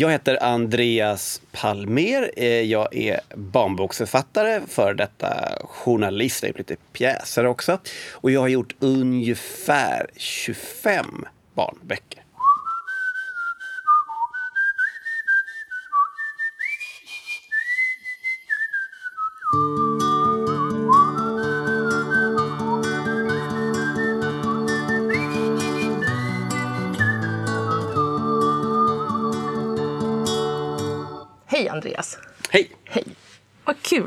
[0.00, 2.30] Jag heter Andreas Palmer.
[2.36, 7.78] Eh, jag är barnboksförfattare, för detta journalist, jag har lite pjäser också.
[8.12, 11.24] Och jag har gjort ungefär 25
[11.54, 12.22] barnböcker.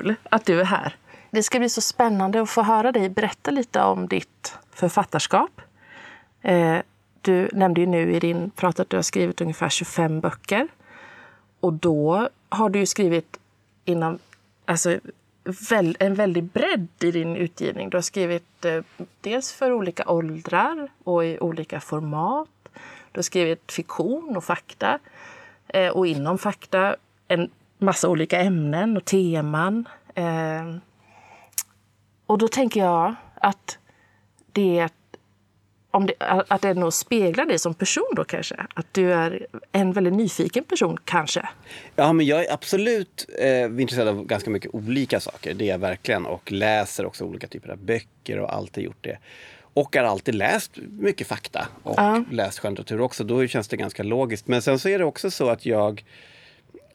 [0.02, 0.96] Kul att du är här.
[1.32, 5.62] Det ska bli så spännande att få höra dig berätta lite om ditt författarskap.
[6.42, 6.78] Eh,
[7.22, 10.68] du nämnde ju nu i din prat att du har skrivit ungefär 25 böcker.
[11.60, 13.40] Och då har du ju skrivit
[13.86, 14.20] inom
[14.66, 15.00] alltså,
[16.00, 17.90] en väldig bredd i din utgivning.
[17.90, 18.84] Du har skrivit eh,
[19.22, 22.50] dels för olika åldrar och i olika format.
[23.12, 25.00] Du har skrivit fiktion och fakta.
[25.68, 26.96] Eh, och inom fakta
[27.28, 27.50] en
[27.82, 29.88] massa olika ämnen och teman.
[30.16, 30.76] Eh,
[32.26, 33.78] och då tänker jag att
[34.52, 34.90] det,
[35.92, 36.14] om det,
[36.48, 38.56] att det nog speglar dig som person då kanske?
[38.74, 41.50] Att du är en väldigt nyfiken person kanske?
[41.96, 45.54] Ja, men jag är absolut eh, intresserad av ganska mycket olika saker.
[45.54, 46.26] Det är jag verkligen.
[46.26, 49.18] Och läser också olika typer av böcker och alltid gjort det.
[49.74, 52.24] Och har alltid läst mycket fakta och ja.
[52.32, 53.24] läst skönlitteratur också.
[53.24, 54.48] Då känns det ganska logiskt.
[54.48, 56.04] Men sen så är det också så att jag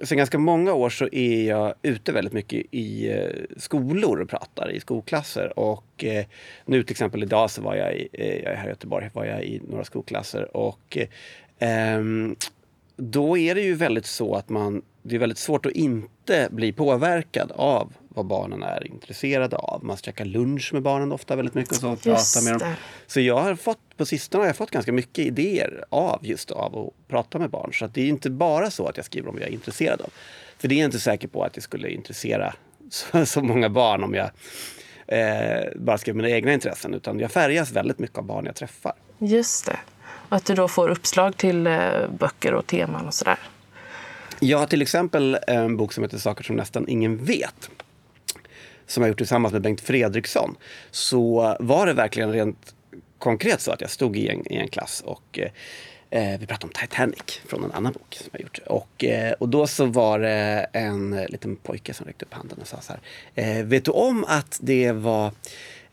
[0.01, 4.71] Sen ganska många år så är jag ute väldigt mycket i eh, skolor och pratar
[4.71, 5.59] i skolklasser.
[5.59, 6.25] Och eh,
[6.65, 9.25] nu till exempel idag så var jag, i, eh, jag är här i Göteborg, var
[9.25, 10.57] jag i några skolklasser.
[10.57, 10.99] Och
[11.59, 12.37] ehm,
[12.97, 16.73] då är det ju väldigt så att man, det är väldigt svårt att inte bli
[16.73, 19.85] påverkad av vad barnen är intresserade av.
[19.85, 22.75] Man käkar lunch med barnen ofta väldigt mycket och så pratar med dem.
[23.07, 26.79] Så jag har fått, på sistone har jag fått ganska mycket idéer av just av
[26.79, 27.73] att prata med barn.
[27.73, 30.11] Så det är inte bara så att jag skriver om vad jag är intresserad av.
[30.59, 32.55] För det är jag inte säker på att det skulle intressera
[32.91, 34.31] så, så många barn om jag
[35.07, 36.95] eh, bara skrev mina egna intressen.
[36.95, 38.93] Utan jag färgas väldigt mycket av barn jag träffar.
[39.19, 39.77] Just det.
[40.29, 41.81] Och att du då får uppslag till eh,
[42.19, 43.39] böcker och teman och sådär.
[44.41, 47.71] Jag har till exempel en bok som heter Saker som nästan ingen vet
[48.87, 50.57] som jag gjort tillsammans med Bengt Fredriksson
[50.91, 52.75] så var det verkligen rent
[53.19, 55.51] konkret så att jag stod i en, i en klass och eh,
[56.11, 58.59] eh, vi pratade om Titanic från en annan bok som jag gjort.
[58.67, 62.69] Och, eh, och då så var det en liten pojke som räckte upp handen och
[62.69, 63.01] sa så här.
[63.35, 65.33] Eh, vet du om att det var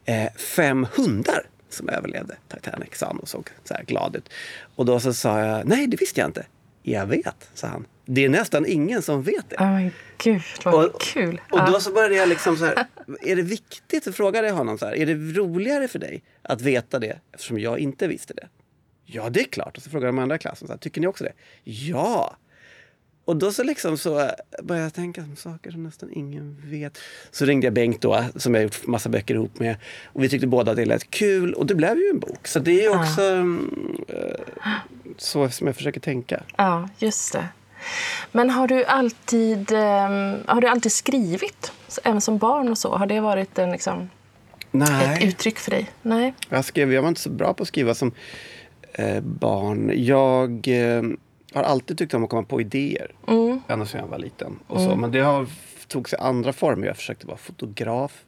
[0.05, 4.29] eh, fem hundar som överlevde Titanic, sa han och såg så här glad ut.
[4.75, 6.45] Och då så sa jag, nej det visste jag inte.
[6.83, 7.85] Jag vet, sa han.
[8.05, 9.55] Det är nästan ingen som vet det.
[9.55, 11.41] Oh, gud, vad och, kul.
[11.51, 12.85] Och då så började jag liksom så här,
[13.21, 14.15] är det viktigt?
[14.15, 17.79] Frågade jag honom så här, är det roligare för dig att veta det eftersom jag
[17.79, 18.47] inte visste det?
[19.05, 19.77] Ja, det är klart.
[19.77, 21.33] Och så frågade de andra klassen, så här, tycker ni också det?
[21.63, 22.37] Ja!
[23.25, 24.29] Och då så liksom så
[24.63, 26.97] började jag tänka på saker som nästan ingen vet.
[27.31, 29.75] Så ringde jag Bengt då, som jag gjort massa böcker ihop med.
[30.05, 32.47] Och vi tyckte båda att det lät kul och det blev ju en bok.
[32.47, 33.43] Så det är också ja.
[34.07, 34.73] äh,
[35.17, 36.43] så som jag försöker tänka.
[36.57, 37.47] Ja, just det.
[38.31, 41.71] Men har du alltid, um, har du alltid skrivit?
[42.03, 42.95] Även som barn och så?
[42.95, 44.09] Har det varit en, liksom,
[44.71, 45.17] Nej.
[45.17, 45.91] ett uttryck för dig?
[46.01, 46.33] Nej.
[46.49, 48.11] Jag, skrev, jag var inte så bra på att skriva som
[48.93, 49.91] eh, barn.
[49.95, 51.03] Jag eh,
[51.53, 53.11] har alltid tyckt om att komma på idéer.
[53.27, 53.61] Mm.
[53.67, 54.59] Ända sedan jag var liten.
[54.67, 54.87] Och så.
[54.87, 54.99] Mm.
[54.99, 55.47] Men det har
[55.87, 56.87] tog sig andra former.
[56.87, 58.25] Jag försökte vara fotograf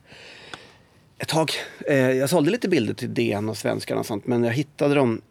[1.17, 1.51] ett tag.
[1.87, 4.27] Eh, jag sålde lite bilder till DN och Svenskarna och sånt.
[4.27, 5.21] Men jag hittade dem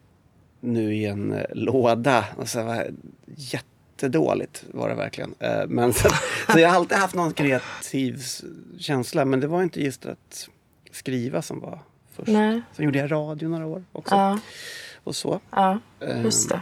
[0.59, 2.25] nu i en eh, låda.
[2.39, 2.87] Alltså, var
[3.25, 5.33] jättedåligt var det verkligen.
[5.39, 6.09] Eh, men så,
[6.51, 8.21] så, jag har alltid haft någon kreativ
[8.79, 9.25] känsla.
[9.25, 10.49] Men det var inte just att
[10.91, 11.79] skriva som var
[12.15, 12.27] först.
[12.27, 12.61] Nej.
[12.73, 14.15] Sen gjorde jag radio några år också.
[14.15, 14.39] Ja.
[15.03, 15.39] Och så.
[15.51, 15.79] Ja,
[16.23, 16.61] just det.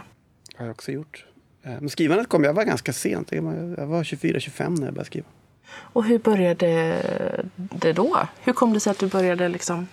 [0.56, 1.24] Har jag också gjort.
[1.62, 3.32] Eh, men skrivandet kom, jag var ganska sent.
[3.32, 5.26] Jag var 24-25 när jag började skriva.
[5.70, 8.28] Och hur började det då?
[8.42, 9.88] Hur kom det sig att du började liksom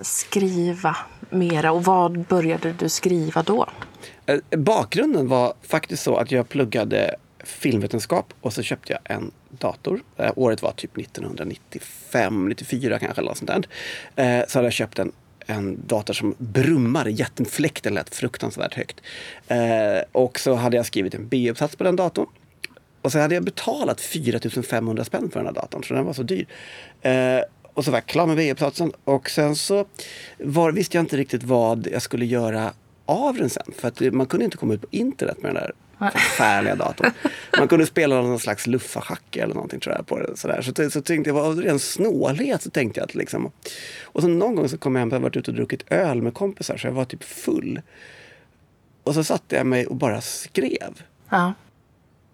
[0.00, 0.96] skriva
[1.30, 3.66] mera och vad började du skriva då?
[4.26, 10.00] Eh, bakgrunden var faktiskt så att jag pluggade filmvetenskap och så köpte jag en dator.
[10.16, 13.50] Eh, året var typ 1995, 94 kanske eller sånt
[14.14, 14.46] där.
[14.48, 15.12] Så hade jag köpt en
[15.48, 19.00] en dator som brummar, jättefläkten lät fruktansvärt högt.
[19.48, 22.26] Eh, och så hade jag skrivit en B-uppsats på den datorn.
[23.02, 26.12] Och så hade jag betalat 4 500 spänn för den här datorn, så den var
[26.12, 26.46] så dyr.
[27.02, 27.40] Eh,
[27.74, 29.84] och så var jag klar med b-uppsatsen och sen så
[30.38, 32.72] var, visste jag inte riktigt vad jag skulle göra
[33.06, 33.72] av den sen.
[33.76, 37.10] För att man kunde inte komma ut på internet med den där förfärliga datorn.
[37.58, 40.36] Man kunde spela någon slags luffarschack eller någonting tror jag på det.
[40.36, 40.62] Sådär.
[40.62, 43.52] Så, så tänkte jag, av ren snålhet så tänkte jag att liksom.
[44.02, 46.34] Och så någon gång så kom jag hem, jag varit ute och druckit öl med
[46.34, 47.80] kompisar så jag var typ full.
[49.02, 51.02] Och så satte jag mig och bara skrev.
[51.28, 51.52] Ja.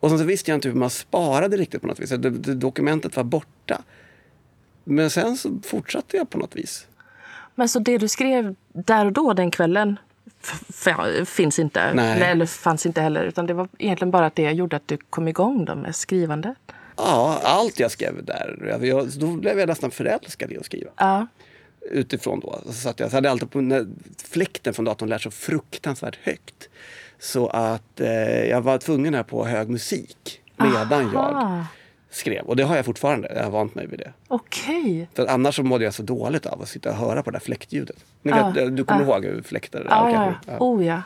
[0.01, 2.11] Och sen så visste jag inte hur man sparade riktigt på något vis.
[2.11, 3.83] Det, det, dokumentet var borta.
[4.85, 6.87] Men sen så fortsatte jag på något vis.
[7.55, 9.99] Men så det du skrev där och då den kvällen
[11.27, 11.95] finns inte?
[11.95, 12.23] Nej.
[12.23, 13.25] Eller fanns inte heller?
[13.25, 16.55] Utan det var egentligen bara att det gjorde att du kom igång då med skrivande?
[16.97, 18.79] Ja, allt jag skrev där.
[18.83, 20.91] Jag, då blev jag nästan förälskad i att skriva.
[20.97, 21.27] Ja.
[21.91, 22.61] Utifrån då.
[22.73, 23.87] Så att jag hade alltid på, när
[24.25, 26.69] fläkten från datorn lät så fruktansvärt högt.
[27.19, 31.59] Så att eh, jag var tvungen här på hög musik medan Aha.
[31.59, 31.65] jag
[32.15, 32.45] skrev.
[32.45, 33.33] Och det har jag fortfarande.
[33.37, 34.13] Jag har vant mig vid det.
[34.29, 35.09] Okej.
[35.15, 37.45] För annars så mådde jag så dåligt av att sitta och höra på det där
[37.45, 37.97] fläktljudet.
[38.23, 39.07] Vet, du kommer ja.
[39.07, 39.87] ihåg hur fläktar?
[39.89, 40.59] Ja, ja, ja.
[40.59, 41.03] Oh ja.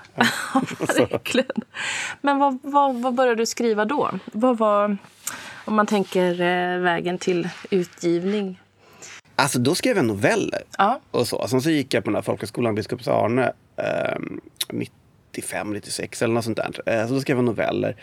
[0.98, 1.46] Verkligen.
[2.20, 4.10] Men vad, vad, vad började du skriva då?
[4.32, 4.96] Vad var,
[5.64, 8.60] om man tänker eh, vägen till utgivning?
[9.36, 10.62] Alltså då skrev jag noveller.
[10.78, 11.00] Ja.
[11.10, 11.48] Och så.
[11.48, 14.18] Sen så gick jag på den här folkhögskolan Biskops Arne eh,
[14.70, 16.82] 95, 96 eller något sånt där.
[16.86, 17.96] Eh, så då skrev jag noveller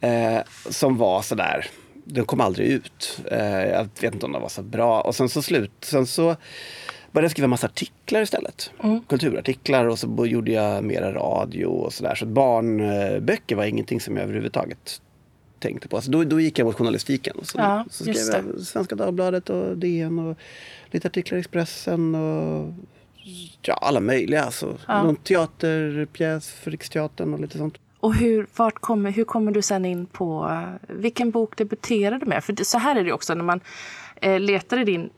[0.00, 0.38] eh,
[0.70, 1.66] som var sådär,
[2.08, 3.20] den kom aldrig ut.
[3.30, 5.00] Eh, jag vet inte om de var så bra.
[5.00, 6.36] Och sen så slut, sen så
[7.12, 8.70] började jag skriva massa artiklar istället.
[9.08, 12.14] Kulturartiklar och så gjorde jag mera radio och sådär.
[12.14, 15.00] Så barnböcker var ingenting som jag överhuvudtaget
[15.58, 16.00] tänkte på.
[16.00, 17.36] Så då, då gick jag mot journalistiken.
[17.36, 20.38] Och så, Ja, så skrev jag Svenska Dagbladet och DN och
[20.90, 22.74] lite artiklar i Expressen och
[23.62, 24.44] ja, alla möjliga.
[24.44, 24.78] Alltså.
[24.88, 25.02] Ja.
[25.02, 27.78] Någon teaterpjäs för Riksteatern och lite sånt.
[28.00, 32.26] Och hur, vart kommer, hur kommer du sen in på eh, vilken bok debuterade du
[32.26, 32.44] med?
[32.44, 33.60] För det, så här är det också när man
[34.16, 35.10] eh, letar i din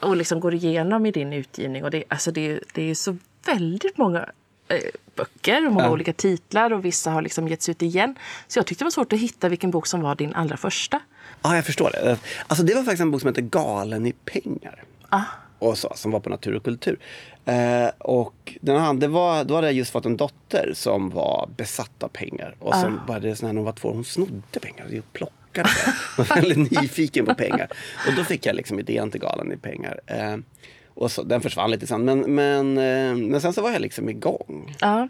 [0.00, 1.84] och liksom går igenom i din utgivning.
[1.84, 3.16] Och det, alltså det, det är så
[3.46, 4.28] väldigt många
[4.68, 4.78] eh,
[5.16, 5.90] böcker och många Ja.
[5.92, 8.14] olika titlar och vissa har liksom getts ut igen.
[8.48, 11.00] Så jag tyckte det var svårt att hitta vilken bok som var din allra första.
[11.42, 12.18] Ja, jag förstår det.
[12.46, 14.82] Alltså, det var faktiskt en bok som heter Galen i pengar.
[15.08, 15.22] Ah.
[15.60, 16.98] Och så, som var på Natur och kultur.
[17.44, 21.48] Eh, och den här, det var, då hade jag just fått en dotter som var
[21.56, 22.54] besatt av pengar.
[22.58, 25.68] Och som bara det, så när hon var två, hon snodde pengar och plockade.
[26.16, 27.68] Hon var väldigt nyfiken på pengar.
[28.06, 30.00] Och då fick jag liksom idén till Galen i pengar.
[30.06, 30.36] Eh,
[30.94, 32.04] och så, den försvann lite sen.
[32.04, 34.76] Men, men, eh, men sen så var jag liksom igång.
[34.80, 35.08] Ja.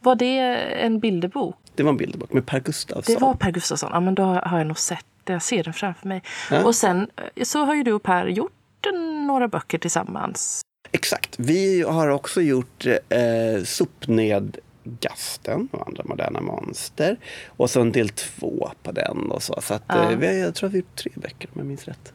[0.00, 0.38] Var det
[0.84, 1.56] en bilderbok?
[1.74, 3.14] Det var en bilderbok med Per Gustafsson.
[3.14, 3.90] Det var Per Gustafsson.
[3.92, 5.32] Ja, men då har jag nog sett det.
[5.32, 6.22] Jag ser den framför mig.
[6.50, 6.64] Ja.
[6.64, 8.52] Och sen eh, så har ju du och Per gjort
[8.86, 10.60] en, några böcker tillsammans.
[10.92, 11.34] Exakt.
[11.38, 17.16] Vi har också gjort eh, Sopnedgasten och andra moderna monster.
[17.48, 19.30] Och så en del två på den.
[19.30, 20.10] Och så så att, Ja.
[20.12, 22.12] eh, vi, jag tror att vi har gjort tre böcker om jag minns rätt.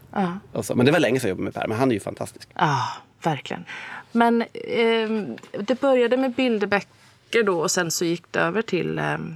[0.52, 2.00] Och så, men det var länge sedan jag jobbade med Per, men han är ju
[2.00, 2.50] fantastisk.
[2.56, 2.88] Ja,
[3.24, 3.66] verkligen.
[4.12, 9.36] Men ehm, det började med bilderböcker då och sen så gick det över till ehm,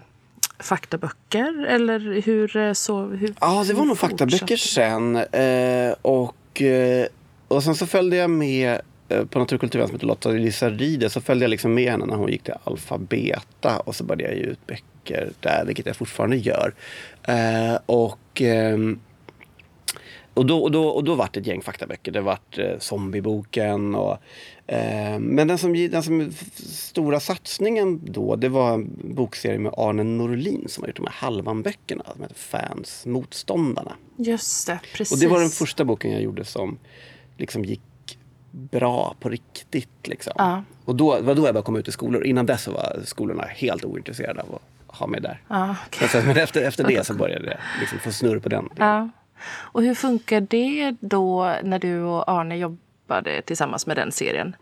[0.59, 1.65] faktaböcker?
[1.65, 3.05] Eller hur eh, så?
[3.05, 5.15] Hur, Ja, det var nog faktaböcker sen.
[5.15, 7.07] Eh, och, eh,
[7.49, 11.21] och sen så följde jag med eh, på Naturkulturen som heter Lotta Lisa Ride så
[11.21, 14.43] följde jag liksom med henne när hon gick till Alfabeta och så började jag ge
[14.43, 16.73] ut böcker där, vilket jag fortfarande gör.
[17.23, 18.99] Eh, och, ehm,
[20.33, 22.11] och då, och då, och då vart det ett gäng faktaböcker.
[22.11, 24.17] Det vart eh, Zombieboken och
[24.67, 30.03] eh, men den som, den som stora satsningen då, det var en bokserie med Arne
[30.03, 33.95] Norlin som har gjort de här Halvan-böckerna som heter Fans, Motståndarna.
[34.17, 35.13] Just det, precis.
[35.13, 36.77] Och det var den första boken jag gjorde som
[37.39, 37.81] liksom gick
[38.51, 40.07] bra på riktigt.
[40.07, 40.33] Liksom.
[40.37, 40.63] Ja.
[40.85, 42.25] Och då var då jag började komma ut i skolor.
[42.25, 45.41] Innan dess var skolorna helt ointresserade av att ha mig där.
[45.47, 45.75] Ja,
[46.11, 48.69] sen, men efter, efter det så började jag liksom få snurr på den.
[48.75, 49.09] Ja.
[49.49, 54.55] Och hur funkar det då när du och Arne jobbade tillsammans med den serien?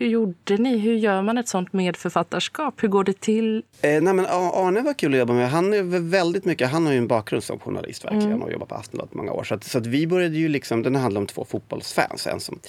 [0.00, 0.78] Hur gjorde ni?
[0.78, 2.82] Hur gör man ett sånt medförfattarskap?
[2.82, 3.62] Hur går det till?
[3.80, 5.50] Eh, nej, men Arne var kul att jobba med.
[5.50, 8.68] Han är väl väldigt mycket, han har ju en bakgrund som journalist verkligen och jobbat
[8.68, 9.44] på Aftonbladet många år.
[9.44, 12.60] Så, att, så att vi började ju liksom, den handlar om två fotbollsfans en som,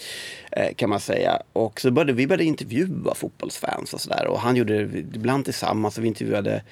[0.51, 1.41] eh, kan man säga.
[1.53, 4.27] Och så började vi började intervjua fotbollsfans och sådär.
[4.27, 6.63] Och han gjorde det ibland tillsammans och vi intervjuade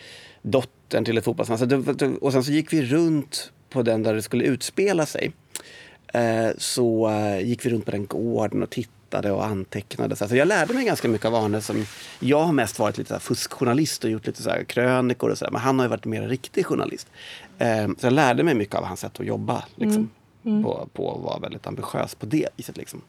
[0.41, 1.57] dottern till ett fotbollsfan.
[1.57, 5.31] Så det, och sen så gick vi runt på den där det skulle utspela sig.
[6.13, 10.15] Eh, så eh, gick vi runt på den gården och tittade och antecknade.
[10.15, 11.61] Så jag lärde mig ganska mycket av Arne.
[11.61, 11.85] Som,
[12.19, 15.51] jag har mest varit lite så fuskjournalist och gjort lite så krönikor och så där,
[15.51, 17.07] Men han har ju varit mer riktig journalist.
[17.57, 19.63] Eh, så jag lärde mig mycket av hans sätt att jobba.
[19.75, 20.09] Liksom,
[20.43, 22.77] På, på att vara väldigt ambitiös på det viset.
[22.77, 23.01] Liksom.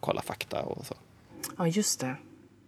[0.00, 0.94] Kolla fakta och så.
[1.58, 2.16] Ja, just det.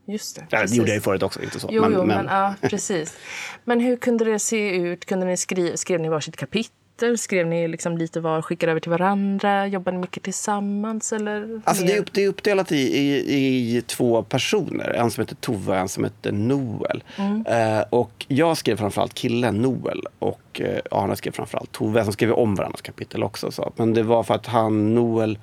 [0.07, 0.47] Just det.
[0.51, 1.69] Ja, det gjorde jag ju förut också, inte så.
[1.73, 3.17] Jo, men, jo, men, men, ja, precis.
[3.65, 5.05] Men hur kunde det se ut?
[5.05, 6.73] Kunde ni skriva, skrev ni varsitt kapitel?
[7.17, 9.67] Skrev ni liksom lite var, skickade över till varandra?
[9.67, 11.13] Jobbade ni mycket tillsammans?
[11.13, 14.91] Eller Alltså det är, upp, det är uppdelat i, i, i två personer.
[14.91, 17.03] En som heter Tove och en som heter Noel.
[17.47, 22.05] Eh, och jag skrev framförallt killen Noel och eh, Arne skrev framförallt Tove.
[22.05, 23.51] Som skrev om varandras kapitel också.
[23.51, 23.73] Så.
[23.77, 25.39] Men det var för att han, Noel,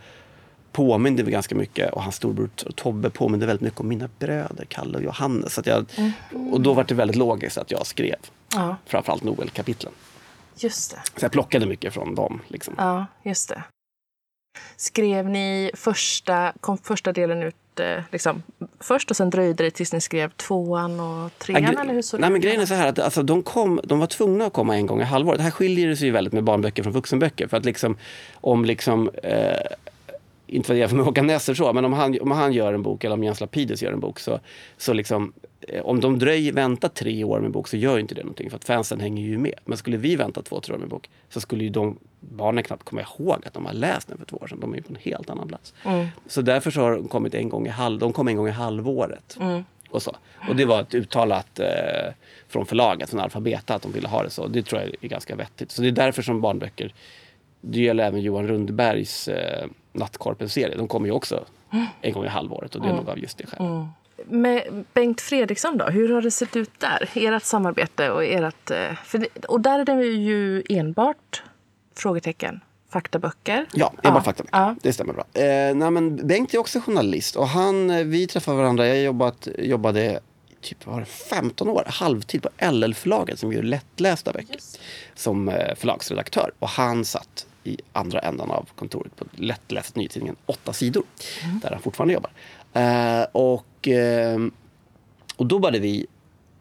[0.72, 4.98] påminde mig ganska mycket och hans storbror Tobbe påminde väldigt mycket om mina bröder Kalle
[4.98, 5.54] och Johannes.
[5.54, 5.86] Så jag,
[6.52, 8.16] Och då var det väldigt logiskt att jag skrev
[8.56, 8.76] Ja.
[8.86, 9.94] Framförallt Noel-kapitlen.
[10.64, 11.20] Just det.
[11.20, 12.42] Så jag plockade mycket från dem.
[12.48, 12.74] Liksom.
[12.78, 13.64] Ja, just det.
[14.76, 18.44] Skrev ni första, kom första delen ut eh, liksom,
[18.80, 21.64] först och sen dröjde det tills ni skrev tvåan och trean?
[21.64, 24.00] Ja, eller hur så nej, men grejen är så här att alltså, de, kom, de
[24.00, 25.38] var tvungna att komma en gång i halvåret.
[25.38, 27.48] Det här skiljer sig ju väldigt med barnböcker från vuxenböcker.
[27.48, 27.98] För att liksom,
[28.34, 29.58] om liksom eh,
[30.52, 32.82] inte för att jämföra med Håkan Nesser så, men om han, om han gör en
[32.82, 34.40] bok eller om Jens Lapidus gör en bok så,
[34.78, 38.16] så liksom, eh, om de dröjer, väntar tre år med en bok så gör inte
[38.16, 39.60] det någonting för att fansen hänger ju med.
[39.66, 42.64] Men skulle vi vänta två, tre år med en bok så skulle ju de barnen
[42.64, 44.60] knappt komma ihåg att de har läst den för två år sedan.
[44.60, 45.74] De är ju på en helt annan plats.
[45.86, 46.08] Mm.
[46.28, 48.52] Så därför så har de kommit en gång i, halv, de kom en gång i
[48.52, 49.38] halvåret.
[49.40, 49.64] Mm.
[49.90, 50.16] Och, så.
[50.50, 52.14] och det var ett uttalat eh,
[52.48, 54.48] från förlaget, från Alfabeta, att de ville ha det så.
[54.48, 55.72] Det tror jag är ganska vettigt.
[55.72, 56.94] Så det är därför som barnböcker,
[57.62, 60.78] det gäller även Johan Rundbergs eh, Nattkorpen-serie.
[60.78, 61.46] De kommer ju också
[62.02, 63.04] en gång i halvåret och det är mm.
[63.04, 63.60] nog av just det skälet.
[63.60, 63.88] Mm.
[64.26, 67.10] Med Bengt Fredriksson då, hur har det sett ut där?
[67.14, 68.72] Ert samarbete och ert...
[68.72, 71.44] Eh, för, och där är det ju enbart
[71.96, 73.66] frågetecken faktaböcker.
[73.74, 74.22] Ja, enbart ja.
[74.22, 74.58] faktaböcker.
[74.58, 74.76] Ja.
[74.82, 75.26] Det stämmer bra.
[75.34, 78.88] Eh, nej, men Bengt är också journalist och han, eh, vi träffade varandra.
[78.88, 80.20] Jag jobbat, jobbade
[80.62, 84.58] typ var det 15 år, halvtid på LL-förlaget som gör lättlästa böcker.
[85.16, 86.52] Som eh, förlagsredaktör.
[86.60, 91.04] Och han satt i andra ändan av kontoret på lättläst nyhetstidningen Åtta sidor.
[91.44, 91.60] Mm.
[91.60, 92.32] Där han fortfarande jobbar.
[92.74, 94.40] Eh, och, eh,
[95.36, 96.06] och då började vi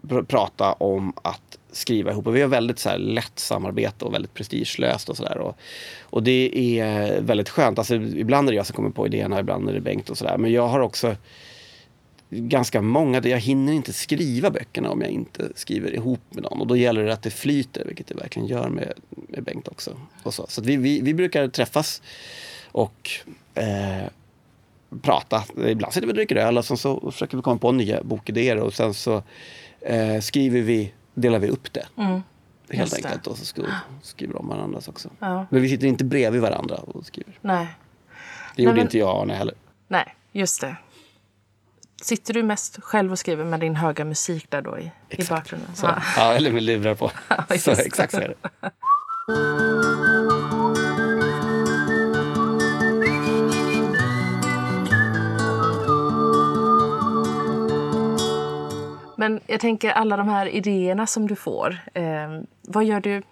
[0.09, 2.27] pr prata om att skriva ihop.
[2.27, 5.39] Och vi har väldigt så här, lätt samarbete och väldigt prestigelöst och sådär.
[5.39, 5.57] Och,
[6.03, 7.79] och det är väldigt skönt.
[7.79, 10.39] Alltså, ibland är det jag som kommer på idéerna, ibland är det Bengt och sådär.
[10.39, 11.17] Men jag har också
[12.31, 16.61] ganska många, jag hinner inte skriva böckerna om jag inte skriver ihop med någon.
[16.61, 19.97] Och då gäller det att det flyter, vilket det verkligen gör med, med Bengt också.
[20.23, 22.03] Och så så vi, vi, vi, brukar träffas
[22.73, 23.11] och
[23.55, 24.05] eh,
[25.03, 25.45] prata.
[25.67, 28.57] Ibland sitter vi och dricker öl och sen så försöker vi komma på nya bokidéer
[28.57, 29.23] och sen så
[29.81, 31.87] eh, skriver vi, delar vi upp det.
[31.97, 32.23] Mm.
[32.71, 33.27] Helt enkelt.
[33.27, 35.11] Och så skriver, skriver om varandras också.
[35.19, 35.47] Ja.
[35.51, 37.39] Men vi sitter inte bredvid varandra och skriver.
[37.41, 37.67] Nej.
[38.57, 38.87] Det gjorde Nej, men...
[38.87, 39.55] inte jag och Arne heller.
[39.89, 40.77] Nej, just det.
[42.01, 45.75] Sitter du mest själv och skriver med din höga musik där då i, i bakgrunden?
[45.75, 45.89] Så.
[46.17, 46.33] Ja.
[46.33, 47.11] eller med lurar på.
[47.49, 48.71] Ja, så, exakt så är det.
[59.17, 61.77] Men jag tänker alla de här idéerna som du får.
[61.95, 63.23] Eh, vad gör du eh,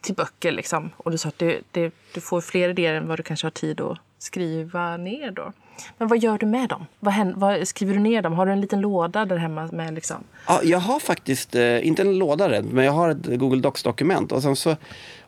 [0.00, 0.52] till böcker?
[0.52, 0.90] Liksom?
[0.96, 3.50] Och du sa att du, det, du får fler idéer än vad du kanske har
[3.50, 5.30] tid att skriva ner.
[5.30, 5.52] då.
[5.98, 6.86] Men vad gör du med dem?
[7.00, 8.32] Vad, händer, vad skriver du ner dem?
[8.32, 9.68] Har du en liten låda där hemma?
[9.72, 10.16] Med liksom?
[10.46, 14.32] Ja, jag har faktiskt, eh, inte en låda men jag har ett Google Docs-dokument.
[14.32, 14.76] Och, så,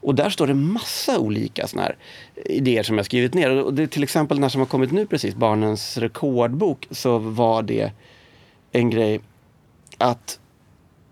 [0.00, 1.97] och där står det massa olika såna här
[2.45, 3.50] idéer som jag skrivit ner.
[3.65, 7.93] Och det, till exempel den som har kommit nu precis, Barnens rekordbok, så var det
[8.73, 9.21] en grej
[9.99, 10.38] att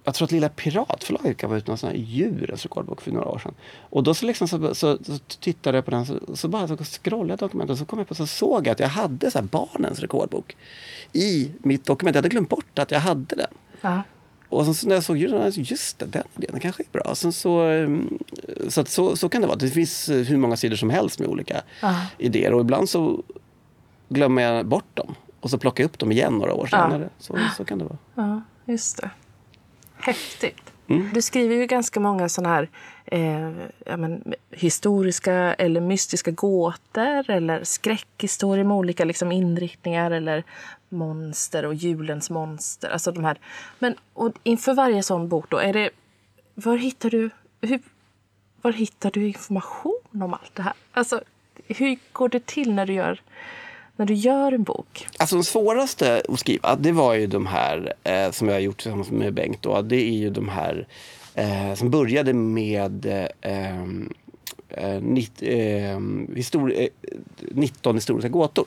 [0.04, 3.38] jag tror att Lilla Piratförlaget gav ut någon sån här djurens rekordbok för några år
[3.38, 3.54] sedan.
[3.90, 6.76] Och då så, liksom så, så, så tittade jag på den, så, så bara så
[6.76, 9.42] scrollade jag dokumentet och så kom jag på så såg jag att jag hade så
[9.42, 10.56] barnens rekordbok
[11.12, 12.14] i mitt dokument.
[12.14, 13.54] Jag hade glömt bort att jag hade den.
[13.80, 14.02] Ja.
[14.48, 17.14] Och sen så när jag såg djuren, just det, den idén kanske är bra.
[17.14, 18.18] Sen så, mm,
[18.68, 19.58] så, så, så kan det vara.
[19.58, 21.96] Det finns hur många sidor som helst med olika ja.
[22.18, 22.54] idéer.
[22.54, 23.22] Och ibland så
[24.08, 25.14] glömmer jag bort dem.
[25.40, 27.02] Och så plockar jag upp dem igen några år senare.
[27.02, 27.08] Ja.
[27.18, 27.98] Så, så kan det vara.
[28.14, 29.10] Ja, just det.
[29.96, 30.72] Häftigt.
[30.88, 31.10] Mm.
[31.14, 32.68] Du skriver ju ganska många sådana här
[33.06, 33.50] eh,
[33.86, 40.44] ja, men, historiska eller mystiska gåtor eller skräckhistorier med olika liksom, inriktningar eller
[40.88, 42.88] monster och julens monster.
[42.88, 43.38] Alltså de här.
[43.78, 45.90] Men och inför varje sån bok då, är det,
[46.54, 47.80] var hittar du hur,
[48.62, 50.74] var hittar du information om allt det här?
[50.92, 51.22] Alltså,
[51.66, 53.20] hur går det till när du gör
[53.96, 55.06] när du gör en bok?
[55.18, 58.76] Alltså de svåraste att skriva, det var ju de här eh, som jag har gjort
[58.76, 59.62] tillsammans med Bengt.
[59.62, 59.82] Då.
[59.82, 60.86] Det är ju de här
[61.34, 63.06] eh, som började med
[63.40, 63.82] eh,
[64.76, 66.00] eh, nitt, eh,
[66.34, 66.88] histori
[67.40, 68.66] 19 historiska gåtor.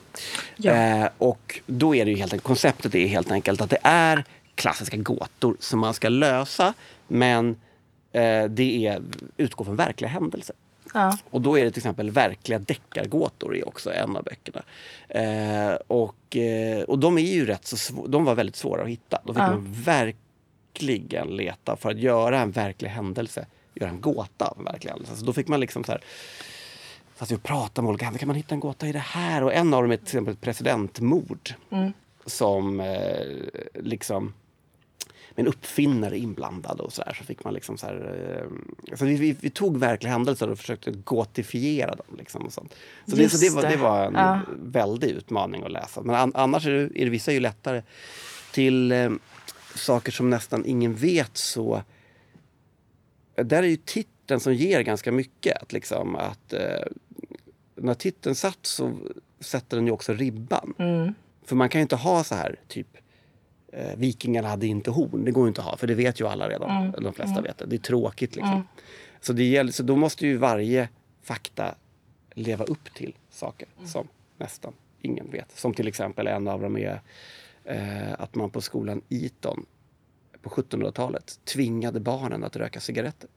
[0.56, 0.72] Ja.
[0.72, 4.24] Eh, och då är det ju helt enkelt, konceptet är helt enkelt att det är
[4.54, 6.74] klassiska gåtor som man ska lösa
[7.08, 7.56] men
[8.50, 9.02] det är,
[9.36, 10.56] utgår från verkliga händelser.
[10.94, 11.18] Ja.
[11.30, 14.62] Och då är det till exempel verkliga deckargåtor i också en av böckerna.
[15.08, 19.20] Eh, och, eh, och de är ju rätt så de var väldigt svåra att hitta.
[19.24, 19.50] Då fick ja.
[19.50, 24.90] man verkligen leta för att göra en verklig händelse, göra en gåta av en verklig
[24.90, 25.16] händelse.
[25.16, 26.00] Så då fick man liksom så här
[27.16, 29.42] Fast vi pratar med olika händer, kan man hitta en gåta i det här?
[29.42, 31.54] Och en av dem är till exempel ett presidentmord.
[31.70, 31.92] Mm.
[32.26, 33.26] Som eh,
[33.74, 34.34] liksom
[35.38, 38.46] med en uppfinnare inblandad och så där, så fick man liksom så här,
[38.90, 42.16] alltså vi, vi, vi, tog verkliga händelser och försökte gotifiera dem.
[42.18, 42.74] Liksom och sånt.
[43.06, 44.40] Så, det, så det, var, det var en ja.
[44.58, 46.02] väldig utmaning att läsa.
[46.02, 47.82] Men an, annars är det, är det vissa ju lättare.
[48.52, 49.10] Till eh,
[49.74, 51.82] saker som nästan ingen vet så
[53.34, 55.62] där är ju titeln som ger ganska mycket.
[55.62, 56.86] Att liksom att eh,
[57.74, 58.98] när titeln satt så
[59.40, 60.74] sätter den ju också ribban.
[60.78, 61.14] Mm.
[61.44, 62.88] För man kan ju inte ha så här typ
[63.72, 65.24] eh, Vikingarna hade inte horn.
[65.24, 66.70] Det går inte att ha för det vet ju alla redan.
[66.70, 67.04] Mm.
[67.04, 67.66] De flesta vet det.
[67.66, 68.52] Det är tråkigt liksom.
[68.52, 68.64] Mm.
[69.20, 70.88] Så, det gäller, så då måste ju varje
[71.22, 71.74] fakta
[72.34, 73.88] leva upp till saker Mm.
[73.88, 74.72] som nästan
[75.02, 75.58] ingen vet.
[75.58, 77.00] Som till exempel en av dem är
[77.64, 79.66] eh, att man på skolan Eton
[80.42, 83.30] på 1700-talet tvingade barnen att röka cigaretter.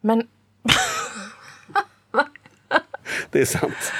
[0.00, 0.28] Men
[3.30, 3.92] Det är sant.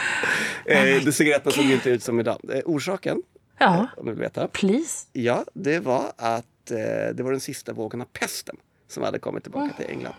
[0.64, 2.40] Eh, de cigaretterna såg inte ut som idag.
[2.52, 3.22] Eh, orsaken,
[3.58, 5.06] ja, om du vill veta, please.
[5.12, 6.76] ja, det var att eh,
[7.14, 8.56] det var den sista vågen av pesten
[8.88, 10.14] som hade kommit tillbaka till England.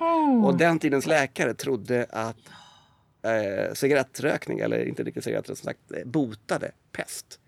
[0.46, 2.38] Och den tidens läkare trodde att
[3.22, 7.40] eh, cigarettrökning, eller inte riktigt cigaretter, som sagt, eh, botade pest.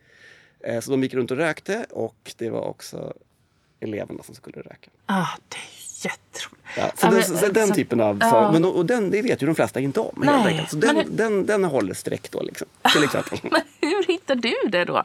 [0.60, 3.13] Eh, så de gick runt och rökte och det var också
[3.79, 4.89] eleverna som skulle röka.
[5.05, 5.57] Ah, det
[6.05, 6.62] jätteroligt.
[6.77, 8.17] Ja, så, Ja, den, men, så den så- typen av...
[8.22, 8.29] ja.
[8.29, 10.13] Så, men, och den, det vet ju de flesta inte om.
[10.25, 10.65] Nej.
[10.70, 13.39] Så den, men- den, den håller streck då, liksom, till exempel.
[13.51, 15.03] Men hur hittar du det då?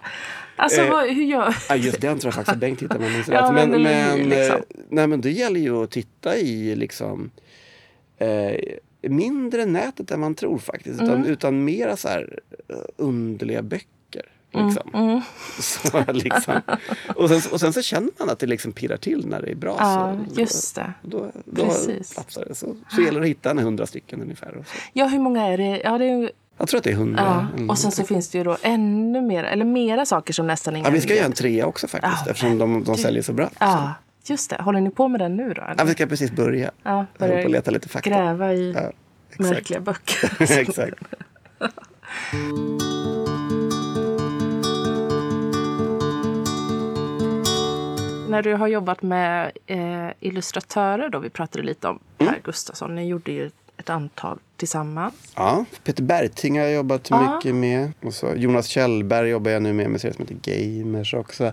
[0.56, 1.56] Alltså, Eh, vad, hur gör...
[1.68, 2.98] Ja, just den tror jag faktiskt att Bengt hittar.
[2.98, 4.56] Men, Ja, men, men- men, liksom.
[4.56, 7.30] eh, nej, men det gäller ju att titta i liksom,
[8.18, 8.56] eh,
[9.10, 10.94] mindre nätet än man tror faktiskt.
[11.02, 11.26] Utan, Mm.
[11.26, 12.38] utan mera så här
[12.68, 13.86] eh, underliga böcker.
[14.64, 14.90] Liksom.
[14.94, 15.20] Mm.
[15.60, 16.60] Så, liksom.
[17.16, 19.54] Och, sen, och sen så känner man att det liksom pirrar till när det är
[19.54, 19.76] bra.
[19.78, 20.92] Ja, så, just det.
[21.02, 22.14] Då, då Precis.
[22.14, 22.54] platsar det.
[22.54, 24.64] Så, så gäller det att hitta en hundra stycken ungefär.
[24.92, 25.80] Ja, hur många är det?
[25.84, 27.22] Ja, det är, Jag tror att det är hundra.
[27.24, 27.46] ja.
[27.58, 30.76] eller Och sen så finns det ju då ännu mer, eller mera saker som nästan
[30.76, 31.16] ingen ja, vi ska vet.
[31.16, 33.46] göra en trea också faktiskt Ja, eftersom de, de säljer så bra.
[33.48, 33.52] Så.
[33.58, 33.94] Ja,
[34.24, 34.62] just det.
[34.62, 35.62] Håller ni på med den nu då?
[35.62, 35.74] eller?
[35.78, 36.70] Ja, vi ska precis börja.
[36.82, 38.10] Ja, Jag håller börjar på leta lite fakta.
[38.10, 38.76] gräva i
[39.38, 40.30] märkliga böcker.
[40.60, 40.94] exakt.
[48.28, 52.32] När du har jobbat med eh, illustratörer, då, vi pratade lite om Mm.
[52.34, 55.14] Per Gustafsson, ni gjorde ju ett antal tillsammans.
[55.36, 57.34] Ja, Peter Berting har jag jobbat Ja.
[57.36, 57.92] mycket med.
[58.02, 60.38] Och så Jonas Kjellberg jobbar jag nu med med serier som heter
[60.82, 61.44] Gamers också.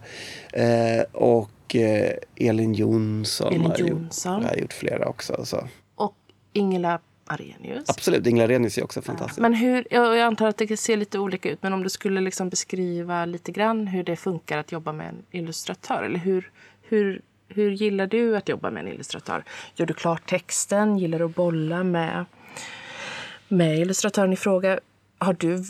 [0.53, 4.33] Eh, och eh, Elin Jonsson Elin har Jonsson.
[4.33, 5.45] Gjort, jag har gjort flera också.
[5.45, 5.67] Så.
[5.95, 6.15] Och
[6.53, 6.99] Ingela
[7.33, 7.89] Arrhenius.
[7.89, 9.39] Absolut, Ingela Renius är också fantastisk.
[9.39, 12.21] Men hur, jag jag antar att det ser lite olika ut, men om du skulle
[12.21, 16.03] liksom beskriva lite grann hur det funkar att jobba med en illustratör?
[16.03, 19.43] Eller hur, hur, hur gillar du att jobba med en illustratör?
[19.75, 20.97] Gör du klart texten?
[20.97, 22.25] Gillar du att bolla med,
[23.47, 24.79] med illustratören i fråga?
[25.17, 25.63] Har du,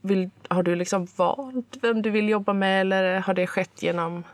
[0.00, 4.24] vill, har du liksom valt vem du vill jobba med eller har det skett genom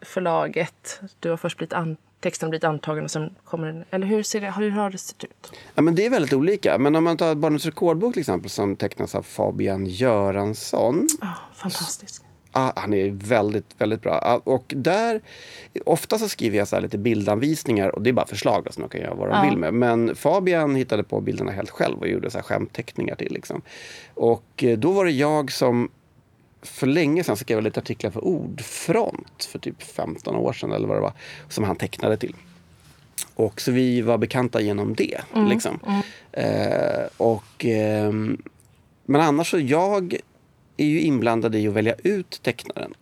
[0.00, 1.00] förlaget?
[1.20, 3.84] Du har först blivit an, texten blivit antagen och sen kommer den...
[3.90, 5.52] Eller hur, ser det, hur har det sett ut?
[5.74, 6.78] Ja, men det är väldigt olika.
[6.78, 11.06] Men om man tar Barnens rekordbok till exempel som tecknas av Fabian Göransson.
[11.20, 12.22] Ja, fantastiskt.
[12.52, 14.20] Ja, han är väldigt, väldigt bra.
[14.22, 15.20] Ja, Och där,
[15.84, 19.00] ofta så skriver jag så lite bildanvisningar och det är bara förslag så de kan
[19.00, 19.50] göra vad de Ja.
[19.50, 19.74] vill med.
[19.74, 23.32] Men Fabian hittade på bilderna helt själv och gjorde så här skämtteckningar till.
[23.32, 23.62] Liksom.
[24.14, 25.88] Och eh, då var det jag som
[26.66, 30.88] för länge sedan skrev jag lite artiklar för Ordfront för typ 15 år sedan eller
[30.88, 31.12] vad det var,
[31.48, 32.34] som han tecknade till.
[33.34, 35.20] Och så vi var bekanta genom det.
[35.48, 35.80] Liksom.
[36.32, 38.42] Eh, och, ehm,
[39.04, 40.16] men annars så jag
[40.76, 42.94] är ju inblandad i att välja ut tecknaren.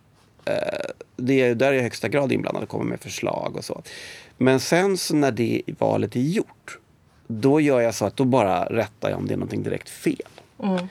[0.45, 0.53] Eh,
[1.15, 3.81] det är, där är jag i högsta grad inblandad och kommer med förslag och så.
[4.37, 6.79] Men sen så när det valet är gjort,
[7.27, 10.29] då gör jag så att då bara rättar jag om det är någonting direkt fel.
[10.63, 10.87] Mm.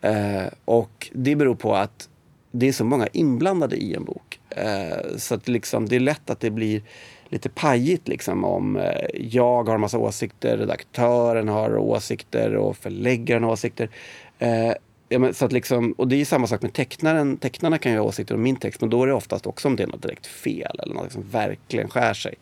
[0.00, 2.08] Eh, och det beror på att
[2.50, 4.40] det är så många inblandade i en bok.
[4.50, 6.82] Eh, så att liksom, det är lätt att det blir
[7.28, 8.84] lite pajigt liksom om eh,
[9.14, 13.90] jag har en massa åsikter, redaktören har åsikter och förläggaren har åsikter.
[14.38, 14.72] Eh,
[15.08, 17.36] ja, men, så att liksom, och det är samma sak med tecknaren.
[17.36, 19.76] Tecknarna kan ju ha åsikter om min text men då är det oftast också om
[19.76, 22.34] det är något direkt fel eller något som verkligen skär sig.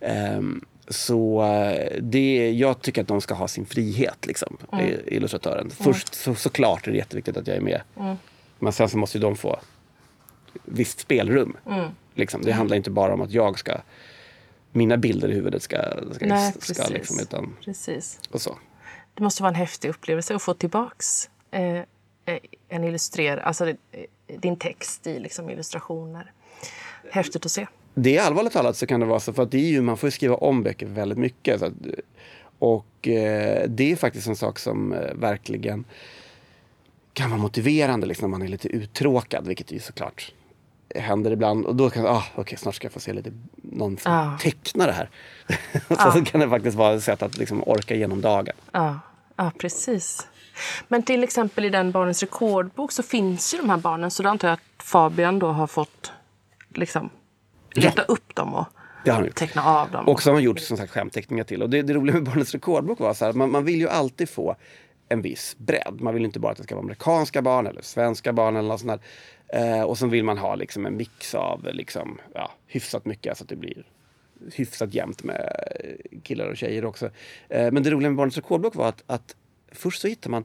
[0.00, 5.70] Ehm, så eh, det, jag tycker att de ska ha sin frihet, liksom, i- illustratören.
[5.70, 7.80] Först så, såklart är det jätteviktigt att jag är med.
[8.58, 9.60] Men sen så måste ju de få
[10.64, 11.56] visst spelrum.
[12.14, 12.42] Liksom.
[12.42, 13.80] Det handlar inte bara om att jag ska
[14.72, 15.76] mina bilder i huvudet ska,
[16.12, 16.90] ska, Nej, ska precis.
[16.90, 18.20] liksom, utan, Precis.
[18.30, 18.58] och så.
[19.14, 21.84] Det måste vara en häftig upplevelse att få tillbaks eh, eh,
[22.68, 23.74] en illustrerad, alltså eh,
[24.26, 26.32] din text i liksom illustrationer.
[27.10, 27.66] Häftigt att se.
[27.94, 29.96] Det är allvarligt talat så kan det vara så, för att det är ju, man
[29.96, 31.60] får skriva om böcker väldigt mycket.
[31.60, 31.72] Så att,
[32.58, 35.84] och eh, det är faktiskt en sak som eh, verkligen
[37.16, 40.32] kan vara motiverande liksom, när man är lite uttråkad, vilket ju såklart
[40.94, 41.64] händer ibland.
[41.64, 44.38] Och då kan jag, ah, okej, snart ska jag få se lite någon som Ja.
[44.40, 45.10] tecknar det här.
[45.88, 48.54] så, så kan det faktiskt vara ett sätt att liksom orka igenom dagen.
[48.72, 49.00] Ja,
[49.36, 50.26] ja, precis.
[50.88, 54.10] Men till exempel i den Barnens rekordbok så finns ju de här barnen.
[54.10, 56.12] Så då antar jag att Fabian då har fått
[56.74, 57.10] liksom
[57.74, 58.66] leta upp dem och.
[59.34, 60.08] Teckna av dem.
[60.08, 61.62] Och så har han gjort som sagt skämtteckningar till.
[61.62, 64.28] Och det, det roliga med Barnens rekordbok var så här, man, man vill ju alltid
[64.28, 64.56] få
[65.08, 66.00] en viss bredd.
[66.00, 68.80] Man vill inte bara att det ska vara amerikanska barn eller svenska barn eller något
[68.80, 69.02] sånt
[69.48, 69.78] där.
[69.78, 73.44] Eh, och så vill man ha liksom en mix av liksom, ja, hyfsat mycket så
[73.44, 73.86] att det blir
[74.54, 75.52] hyfsat jämnt med
[75.84, 77.10] eh, killar och tjejer också.
[77.48, 79.36] Eh, men det roliga med Barnens rekordbok var att, att
[79.72, 80.44] först så hittar man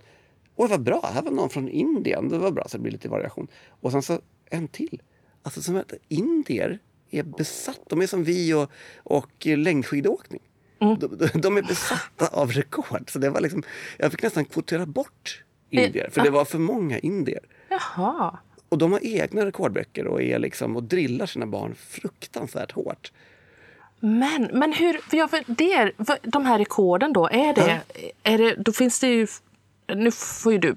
[0.56, 2.30] Oj vad bra, här var någon från Indien.
[2.30, 3.48] Det var bra så det blir lite variation.
[3.68, 5.02] Och sen så en till.
[5.44, 7.82] Alltså som att indier är besatt.
[7.90, 10.42] De är som vi och, och längdskidåkning.
[10.82, 11.00] Mm.
[11.00, 13.12] De, de, är besatta av rekord.
[13.12, 13.64] Så det var liksom,
[13.98, 17.40] jag fick nästan kvotera bort indier, för det var för många indier.
[17.70, 18.38] Jaha.
[18.70, 23.12] Och de har egna rekordböcker och, är liksom, och drillar sina barn fruktansvärt hårt.
[24.00, 25.92] Men, men hur, ja, för det,
[26.22, 28.10] de här rekorden då, är det, ja.
[28.24, 29.28] är det, då finns det ju,
[29.96, 30.76] nu får ju du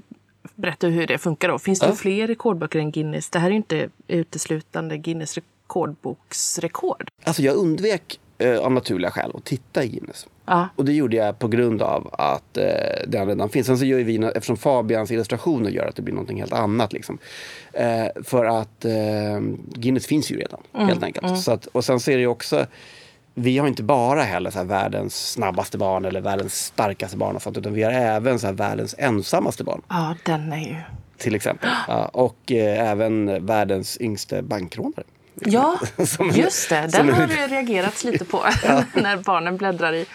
[0.55, 1.59] berätta hur det funkar då.
[1.59, 1.95] Finns det ja.
[1.95, 3.31] fler rekordböcker än Guinness?
[3.31, 7.09] Det här är ju inte uteslutande Guinness rekordboksrekord.
[7.25, 10.27] Alltså jag undvek eh, av naturliga skäl att titta i Guinness.
[10.47, 10.69] Ja.
[10.77, 12.65] Och det gjorde jag på grund av att eh,
[13.07, 13.67] den redan finns.
[13.67, 16.93] Sen så gör vi, eftersom Fabians illustrationer gör att det blir något helt annat.
[16.93, 17.19] Liksom.
[17.73, 19.41] Eh, för att eh,
[19.75, 20.89] Guinness finns ju redan, mm.
[20.89, 21.27] helt enkelt.
[21.27, 21.37] Mm.
[21.37, 22.67] Så att, och sen så är det ju också
[23.35, 27.59] vi har inte bara heller så världens snabbaste barn eller världens starkaste barn och sånt,
[27.59, 29.83] utan vi har även så världens ensammaste barn.
[29.89, 30.77] Ja, den är ju...
[31.19, 31.71] Till exempel.
[31.89, 35.05] Ja, och eh, även världens yngste bankrånare.
[35.35, 35.79] Ja,
[36.35, 36.89] just det.
[36.93, 38.85] Den har det reagerats lite på ja.
[38.95, 40.07] när barnen bläddrar i.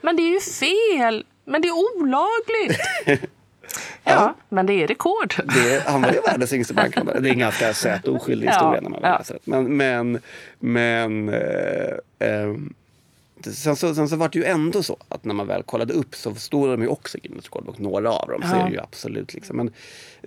[0.00, 1.24] Men det är ju fel!
[1.44, 2.80] Men det är olagligt!
[4.04, 5.34] Ja, ja, men det är rekord.
[5.54, 7.20] Det, han var ju världens yngste bankrånare.
[7.20, 9.18] Det är en ganska söt oskyldig historia när man ja.
[9.18, 10.20] läser Men, men,
[10.58, 12.54] men eh, eh,
[13.52, 16.14] sen, så, sen så var det ju ändå så att när man väl kollade upp
[16.14, 18.40] så stod de ju också i Guinness rekordbok, några av dem.
[18.42, 18.50] Ja.
[18.50, 19.34] Så är det ju absolut.
[19.34, 19.56] Liksom.
[19.56, 19.72] Men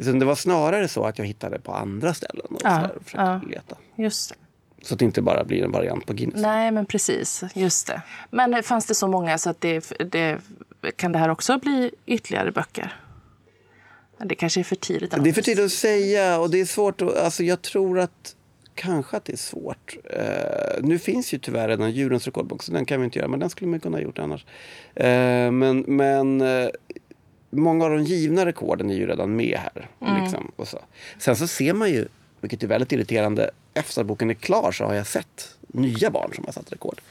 [0.06, 2.82] så det var snarare så att jag hittade på andra ställen och, ja.
[2.82, 3.42] så och försökte ja.
[3.50, 3.76] leta.
[3.96, 4.36] Just det.
[4.82, 6.42] Så att det inte bara blir en variant på Guinness.
[6.42, 7.44] Nej, men precis.
[7.54, 8.02] Just det.
[8.30, 10.40] Men fanns det så många så att det, det
[10.96, 12.96] kan det här också bli ytterligare böcker?
[14.24, 15.12] Det kanske är för tidigt.
[15.24, 17.02] Det är för tidigt att säga och det är svårt.
[17.02, 18.36] Att, alltså jag tror att
[18.80, 19.98] kanske att det är svårt.
[20.18, 23.40] Uh, nu finns ju tyvärr redan djurens rekordbok så den kan vi inte göra men
[23.40, 24.46] den skulle man kunna ha gjort annars.
[25.00, 26.70] Uh, men men uh,
[27.50, 29.90] många av de givna rekorden är ju redan med här.
[30.02, 30.24] Mm.
[30.24, 30.80] Liksom, och så.
[31.18, 32.08] Sen så ser man ju,
[32.42, 36.32] vilket är väldigt irriterande, efter att boken är klar så har jag sett nya barn
[36.36, 37.02] som har satt rekord.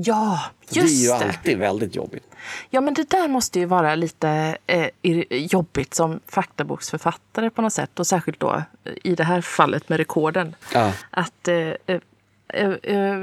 [0.00, 0.80] Ja, just det.
[0.80, 2.34] Det är ju alltid väldigt jobbigt.
[2.70, 4.88] Ja, men det där måste ju vara lite eh,
[5.30, 7.98] jobbigt som faktaboksförfattare på något sätt.
[7.98, 10.54] Och särskilt då i det här fallet med rekorden.
[10.74, 10.92] Ja.
[11.10, 12.00] Att, eh, eh,
[12.48, 12.70] eh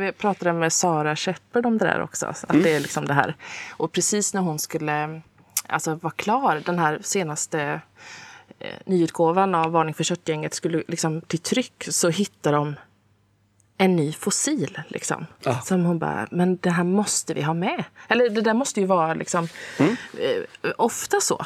[0.05, 2.25] jag pratade med Sara Shepard om det där också.
[2.25, 2.63] Att mm.
[2.63, 3.35] det är liksom det här.
[3.69, 5.21] Och precis när hon skulle
[5.67, 7.81] alltså, vara klar, den här senaste
[8.59, 12.75] eh, nyutgåvan av Varning för köttgänget skulle liksom till tryck så hittade de
[13.77, 14.79] en ny fossil.
[14.87, 15.25] Liksom.
[15.43, 15.61] Ah.
[15.61, 17.83] Som hon bara, men det här måste vi ha med.
[18.07, 19.47] Eller det där måste ju vara liksom,
[19.79, 19.95] mm.
[20.13, 21.45] eh, ofta så.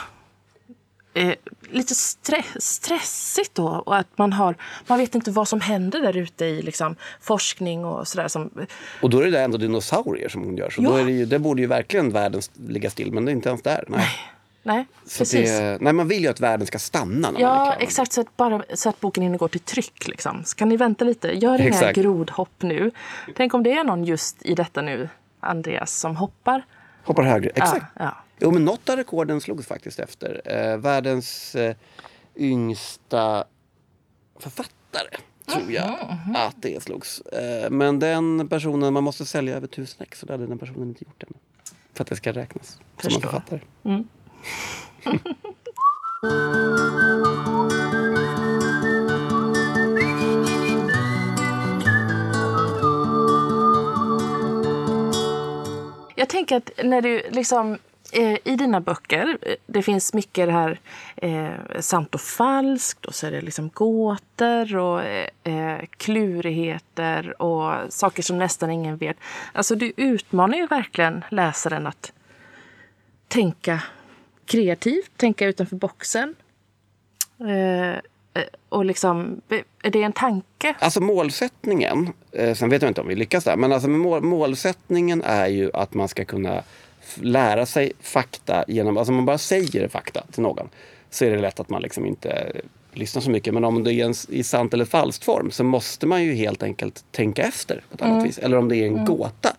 [1.14, 1.34] Eh,
[1.70, 3.68] lite stre stressigt då.
[3.68, 4.56] Och att man, har,
[4.88, 8.28] man vet inte vad som händer där ute i liksom, forskning och sådär.
[8.28, 8.50] Som...
[9.02, 10.70] Och då är det ändå dinosaurier som hon gör.
[10.70, 10.90] Så ja.
[10.90, 13.50] då är det, ju, det borde ju verkligen världen ligga still, men det är inte
[13.50, 13.84] ens där.
[13.88, 14.00] Nej.
[14.00, 14.10] Nej.
[14.64, 15.50] Nej, så precis.
[15.50, 17.32] Det, nej, man vill ju att världen ska stanna.
[17.32, 18.14] När ja, man exakt.
[18.14, 20.08] Så att, bara, så att boken hinner gå till tryck.
[20.08, 20.44] Liksom.
[20.46, 21.28] Så kan ni vänta lite.
[21.28, 22.92] Gör inga grodhopp nu.
[23.36, 26.66] Tänk om det är någon just i detta nu, Andreas, som hoppar.
[27.04, 27.86] Hoppar högre, exakt.
[27.96, 28.18] Ja, ja.
[28.40, 30.42] Jo, men något av rekorden slogs faktiskt efter.
[30.46, 31.76] Eh, världens eh,
[32.36, 33.44] yngsta
[34.40, 35.18] författare
[35.54, 36.36] tror jag mm, mm.
[36.36, 37.22] att det slogs.
[37.22, 40.88] Eh, men den personen, man måste sälja över tusen ex, så det hade den personen
[40.88, 41.34] inte gjort än.
[41.94, 43.10] För att det ska räknas Förstår.
[43.10, 43.60] som en författare.
[43.84, 44.08] Mm.
[56.16, 57.78] Jag tänker att när du liksom
[58.12, 60.80] eh, i dina böcker, eh, det finns mycket det här
[61.16, 67.94] eh, sant och falskt och så är det liksom gåtor och eh, eh klurigheter och
[67.94, 69.18] saker som nästan ingen vet.
[69.54, 72.14] Alltså du utmanar ju verkligen läsaren att
[73.28, 73.82] tänka
[74.50, 76.36] kreativt, tänka utanför boxen.
[77.40, 78.00] Eh, eh,
[78.70, 79.42] och liksom,
[79.84, 80.76] är det en tanke?
[80.80, 85.22] Alltså målsättningen, eh, sen vet jag inte om vi lyckas där, men alltså mål, målsättningen
[85.22, 86.64] är ju att man ska kunna
[87.16, 90.70] lära sig fakta genom, alltså om man bara säger fakta till någon
[91.10, 92.52] så är det lätt att man liksom inte
[92.94, 93.54] lyssnar så mycket.
[93.54, 96.64] Men om det är en, i sant eller falskt form så måste man ju helt
[96.64, 98.28] enkelt tänka efter på ett annat mm.
[98.28, 98.38] vis.
[98.38, 99.06] Eller om det är en mm.
[99.06, 99.56] gåta.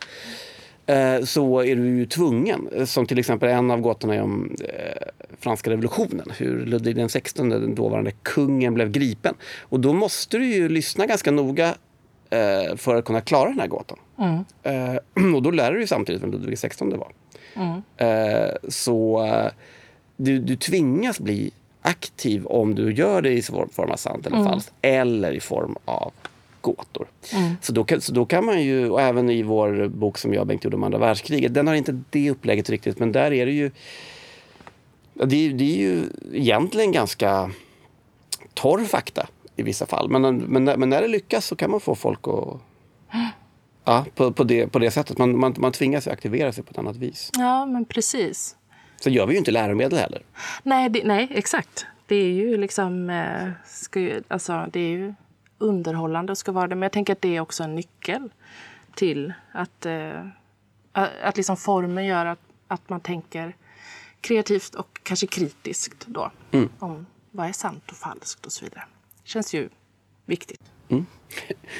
[0.90, 2.86] Eh, så är du ju tvungen.
[2.86, 6.32] Som till exempel en av gåtorna är om eh, franska revolutionen.
[6.36, 9.34] Hur Ludvig den XVI, den dåvarande kungen, blev gripen.
[9.60, 11.74] Och då måste du ju lyssna ganska noga
[12.30, 13.98] eh, för att kunna klara den här gåtan.
[14.18, 14.44] Mm.
[14.62, 17.12] Eh, och då lär du dig samtidigt vem Ludvig XVI var.
[17.54, 17.82] Mm.
[17.96, 19.50] Eh, så eh,
[20.16, 21.50] du, du tvingas bli
[21.82, 24.48] aktiv om du gör det i form av sant eller mm.
[24.48, 26.12] falskt eller i form av
[26.60, 27.08] gåtor.
[27.34, 27.56] Mm.
[27.60, 30.40] Så, då kan, så då kan man ju, och även i vår bok som jag
[30.40, 33.46] och Bengt gjorde om andra världskriget, den har inte det upplägget riktigt men där är
[33.46, 33.70] det ju
[35.14, 37.50] det, det är ju egentligen ganska
[38.54, 40.08] torr fakta i vissa fall.
[40.08, 42.60] Men, men, men när det lyckas så kan man få folk att
[43.84, 45.18] Ja, på, på, det, på det sättet.
[45.18, 47.30] Man, man, man tvingas aktivera sig på ett annat vis.
[47.38, 48.56] Ja, men precis.
[49.00, 50.22] Så gör vi ju inte läromedel heller.
[50.62, 51.86] Nej, det, nej exakt.
[52.06, 53.10] Det är ju liksom...
[53.10, 55.14] Eh, ju, alltså, det är ju
[55.60, 56.74] underhållande och ska vara det.
[56.74, 58.30] Men jag tänker att det är också en nyckel
[58.94, 60.26] till att, eh,
[61.22, 63.56] att liksom formen gör att, att man tänker
[64.20, 66.30] kreativt och kanske kritiskt då.
[66.50, 66.68] Mm.
[66.78, 68.84] Om vad är sant och falskt och så vidare.
[69.22, 69.68] Det känns ju
[70.26, 70.62] viktigt.
[70.88, 71.06] Mm.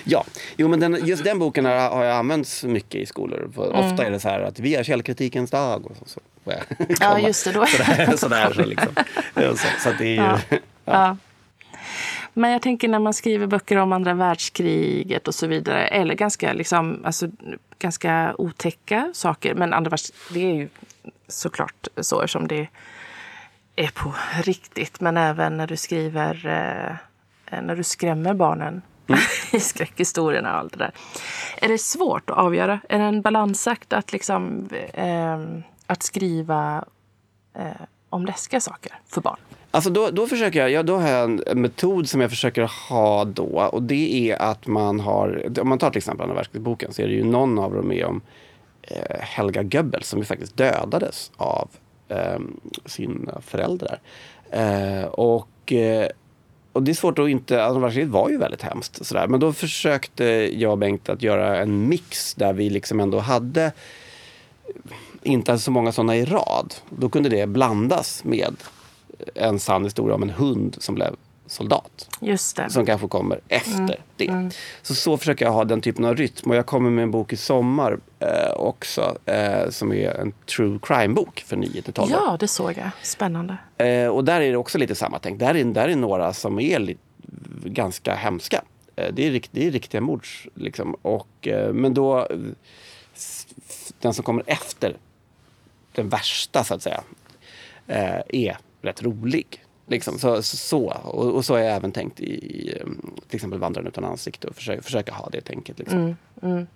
[0.05, 0.25] Ja,
[0.57, 3.51] jo, men den, just den boken har, har jag använts mycket i skolor.
[3.57, 3.71] Mm.
[3.71, 5.87] Ofta är det så här att vi är källkritikens dag.
[5.87, 6.21] Och så, så,
[7.01, 7.53] ja, just det.
[7.53, 7.66] Då.
[7.66, 8.95] Sådär, sådär så liksom.
[9.35, 10.38] så, så det är ju, ja.
[10.51, 10.61] ja.
[10.85, 11.16] ja.
[12.35, 16.53] Men jag tänker när man skriver böcker om andra världskriget och så vidare, eller ganska,
[16.53, 17.29] liksom, alltså,
[17.79, 19.55] ganska otäcka saker.
[19.55, 20.69] Men andra världskriget, det är ju
[21.29, 22.69] såklart så eftersom det
[23.77, 25.01] är på riktigt.
[25.01, 26.47] Men även när du skriver,
[27.51, 29.21] eh, när du skrämmer barnen mm.
[29.53, 30.93] i skräckhistorierna och allt det där.
[31.57, 32.81] Är det svårt att avgöra?
[32.88, 35.38] Är det en balansakt att, liksom, eh,
[35.87, 36.85] att skriva
[37.55, 39.38] eh, om läskiga saker för barn?
[39.71, 43.25] Alltså då, då, försöker jag, ja, då har jag en metod som jag försöker ha
[43.25, 46.93] då och det är att man har, om man tar till exempel andra världskrigsboken boken
[46.93, 48.21] så är det ju någon av dem med om
[48.83, 51.69] eh, Helga Goebbels som ju faktiskt dödades av
[52.09, 52.39] eh,
[52.87, 54.01] sina föräldrar.
[54.51, 56.09] Eh, och, eh,
[56.73, 59.07] och det är svårt att inte, andra världskriget var ju väldigt hemskt.
[59.07, 59.27] Sådär.
[59.27, 60.25] Men då försökte
[60.61, 63.73] jag och Bengt att göra en mix där vi liksom ändå hade eh,
[65.23, 66.75] inte så många sådana i rad.
[66.89, 68.57] Då kunde det blandas med
[69.35, 71.17] en sann historia om en hund som blev
[71.51, 72.09] soldat.
[72.21, 72.71] Just det.
[72.71, 73.91] Som kanske kommer efter mm.
[74.17, 74.29] det.
[74.29, 74.51] Mm.
[74.83, 76.51] Så så försöker jag ha den typen av rytm.
[76.51, 80.79] Och jag kommer med en bok i sommar eh, också eh, som är en true
[80.83, 82.91] crime-bok för 9 till 12 Ja, det såg jag.
[83.03, 83.57] Spännande.
[83.77, 85.39] Eh, och där är det också lite samma tänk.
[85.39, 87.01] Där är, där är några som är lite,
[87.65, 88.63] ganska hemska.
[88.97, 90.27] Eh, det, är, det är riktiga mord.
[90.55, 90.95] Liksom.
[91.03, 92.29] Och, eh, men då,
[94.01, 94.97] den som kommer efter
[95.93, 97.01] den värsta så att säga,
[97.87, 99.64] eh, är rätt rolig.
[99.87, 103.88] Liksom, så, så, och, och, så har jag även tänkt i um, till exempel Vandraren
[103.88, 105.79] utan ansikte och försöka, försöka ha det tänket.
[105.79, 105.99] Liksom.
[105.99, 106.66] Mm, mm.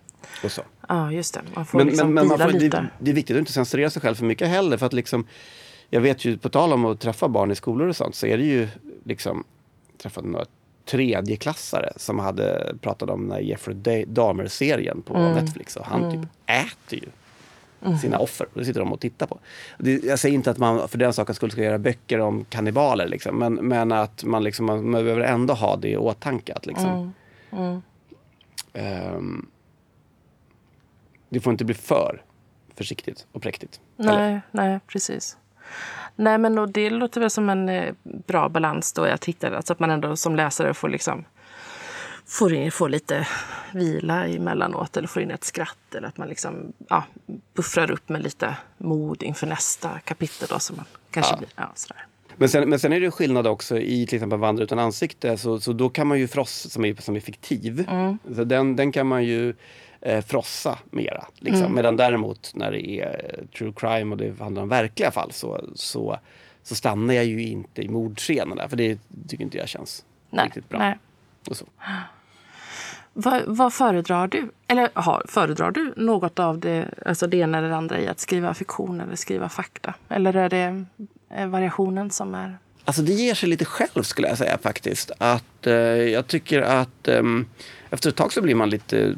[0.45, 0.63] Och så.
[0.89, 1.43] Ja, just det.
[1.55, 2.77] Man får men, liksom men, man får, lite.
[2.77, 4.77] Det, det, är viktigt att inte censurera sig själv för mycket heller.
[4.77, 5.27] För att liksom,
[5.91, 8.39] jag vet ju, på tal om att träffa barn i skolor och sånt, så är
[8.39, 8.69] det ju
[9.05, 9.45] liksom,
[9.99, 10.45] träffat några
[10.85, 15.33] tredjeklassare som hade pratat om den här Jeffrey Dahmer-serien på mm.
[15.33, 16.23] Netflix och han mm.
[16.23, 17.13] typ äter ju mm.
[18.01, 18.47] Sina offer.
[18.53, 19.39] Och det sitter de och tittar på.
[19.79, 23.09] Det, jag säger inte att man för den sakens skull ska göra böcker om kannibaler,
[23.09, 26.55] liksom, men, men att man, liksom, man, man behöver ändå ha det i åtanke.
[26.55, 27.13] Att, liksom,
[27.51, 27.83] mm.
[28.77, 29.47] Um,
[31.29, 32.23] det får inte bli för
[32.77, 33.81] försiktigt och präktigt.
[33.97, 35.37] Nej, nej precis.
[36.17, 39.79] Nej, men det låter väl som en eh, bra balans då att hitta, alltså att
[39.79, 41.25] man ändå som läsare får liksom
[42.27, 43.29] får, in, får lite
[43.73, 47.05] vila emellanåt eller får in ett skratt eller att man liksom, ja,
[47.55, 50.49] buffrar upp med lite mod inför nästa kapitel.
[50.51, 51.39] Då, så man kanske ja.
[51.39, 52.07] Blir, ja, sådär.
[52.37, 55.37] Men sen, men sen är det skillnad också i till exempel Vandra utan ansikte.
[55.37, 58.19] Så, så då kan man ju frossa, som är, som är fiktiv, mm.
[58.35, 59.55] så den, den kan man ju
[60.01, 61.27] eh, frossa mera.
[61.35, 61.63] Liksom.
[61.63, 61.75] Mm.
[61.75, 66.19] Medan däremot när det är true crime och det handlar om verkliga fall så, så,
[66.63, 68.69] så stannar jag ju inte i mordscenerna.
[68.69, 70.45] För det tycker inte jag känns Nej.
[70.45, 70.79] riktigt bra.
[70.79, 70.99] Nej.
[71.51, 71.67] Och så.
[73.13, 74.51] Vad, vad, föredrar du?
[74.67, 78.21] Eller aha, föredrar du något av det, alltså det ena eller det andra i att
[78.21, 79.95] skriva fiktion eller skriva fakta?
[80.09, 80.85] Eller är det
[81.47, 82.59] variationen som är...
[82.85, 85.11] Alltså det ger sig lite själv skulle jag säga faktiskt.
[85.19, 87.23] Att, eh, jag tycker att eh,
[87.91, 89.15] efter ett tag så blir man lite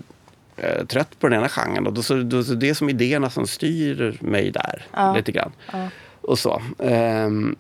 [0.56, 1.86] eh, trött på den ena genren.
[1.86, 5.14] Och då, så, då, så det är som idéerna som styr mig där ja.
[5.16, 5.52] lite grann.
[5.72, 5.88] Ja.
[6.20, 6.62] Och så.
[6.78, 7.56] Ehm,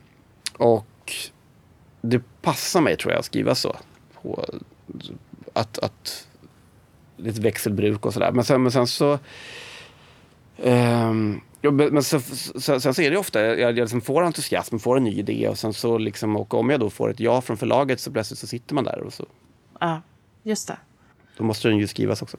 [0.52, 1.12] och
[2.00, 3.76] det passar mig tror jag att skriva så.
[4.26, 4.44] På,
[5.52, 6.26] att, att
[7.16, 8.32] lite växelbruk och sådär.
[8.32, 9.18] Men sen, men sen så...
[10.62, 14.96] Um, men så, så, sen så är det ofta, jag, jag liksom får entusiasm, får
[14.96, 17.56] en ny idé och sen så liksom, och om jag då får ett ja från
[17.56, 19.26] förlaget så plötsligt så sitter man där och så.
[19.80, 20.02] Ja,
[20.42, 20.78] just det.
[21.36, 22.36] Då måste den ju skrivas också.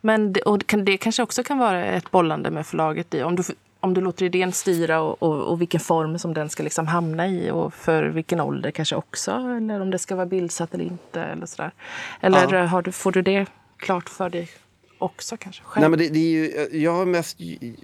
[0.00, 3.22] Men det, och det kanske också kan vara ett bollande med förlaget i.
[3.22, 3.42] Om du,
[3.82, 7.28] om du låter idén styra och, och, och vilken form som den ska liksom hamna
[7.28, 9.30] i och för vilken ålder kanske också.
[9.30, 11.22] Eller om det ska vara bildsatt eller inte.
[11.22, 11.72] Eller, sådär.
[12.20, 12.64] eller ja.
[12.64, 14.48] har du, får du det klart för dig
[14.98, 15.62] också kanske?
[15.64, 15.80] Själv?
[15.80, 17.36] Nej, men det, det, är ju, jag har mest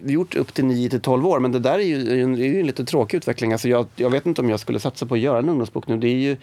[0.06, 2.60] gjort upp till 9 till 12 år, men det där är ju, en, är ju
[2.60, 3.52] en lite tråkig utveckling.
[3.52, 5.96] Alltså jag, jag vet inte om jag skulle satsa på att göra en ungdomsbok nu.
[5.96, 6.36] Det är ju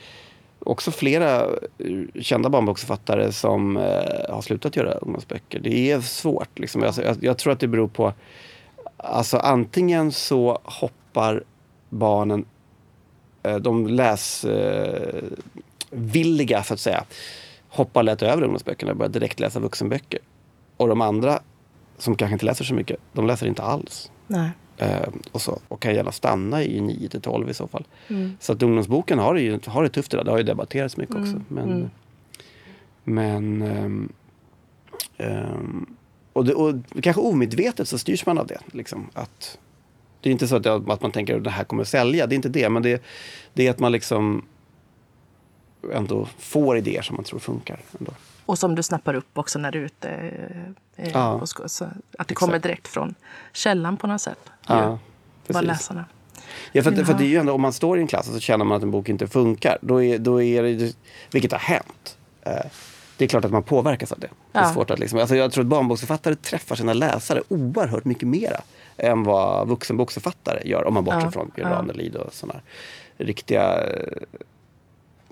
[0.60, 3.84] också flera eh, kända barnboksförfattare som eh,
[4.30, 5.60] har slutat göra ungdomsböcker.
[5.60, 6.60] Det är svårt.
[6.60, 6.84] Liksom.
[6.84, 8.14] Alltså, jag, jag, tror att det beror på...
[9.06, 11.44] Alltså antingen så hoppar
[11.90, 12.46] barnen...
[13.44, 15.38] Eh, de läsvilliga,
[16.58, 17.04] eh, så att säga
[17.70, 20.20] hoppar lätt över ungdomsböckerna och börjar direkt läsa vuxenböcker.
[20.78, 21.40] Och de andra,
[21.98, 24.12] som kanske inte läser så mycket, de läser inte alls.
[24.28, 24.50] Nej.
[24.78, 27.84] Eh, och, så, och kan gärna stanna i 9 till 12 i så fall.
[28.08, 28.38] Mm.
[28.40, 30.26] Så att ungdomsboken har det, ju, har det tufft idag.
[30.26, 31.34] Det har ju debatterats mycket också.
[31.34, 31.46] Mm.
[31.48, 31.90] Men, mm.
[33.04, 34.14] men um,
[35.18, 35.96] um,
[36.36, 38.60] och, det, och kanske omedvetet så styrs man av det.
[38.72, 39.58] Liksom, att,
[40.22, 42.28] det är inte så att, att man tänker att det här kommer att sälja.
[42.28, 42.70] Det är inte det.
[42.70, 43.04] Men det,
[43.54, 44.46] det är att man liksom
[45.94, 47.80] ändå får idéer som man tror funkar.
[48.00, 48.12] Ändå.
[48.46, 50.10] Och som du snappar upp också när du är ute.
[50.96, 53.16] Eh, ja, så att det kommer direkt från
[53.54, 54.52] källan på något sätt.
[54.68, 55.00] Ja,
[55.48, 55.64] precis.
[55.64, 56.06] läsarna.
[56.72, 58.40] Ja, för, för det är ju ändå, om man står i en klass och så
[58.40, 60.96] känner man att en bok inte funkar, då är, då är det,
[61.32, 62.18] vilket har hänt.
[63.16, 64.30] Eh, det är klart att man påverkas av det.
[64.52, 68.28] det är svårt att liksom, alltså jag tror att barnboksförfattare träffar sina läsare oerhört mycket
[68.28, 68.62] mera
[68.98, 71.72] än vad vuxenboksförfattare gör, om man bortser ja, från Björn.
[71.72, 72.62] Ranelid och sådana
[73.18, 73.84] riktiga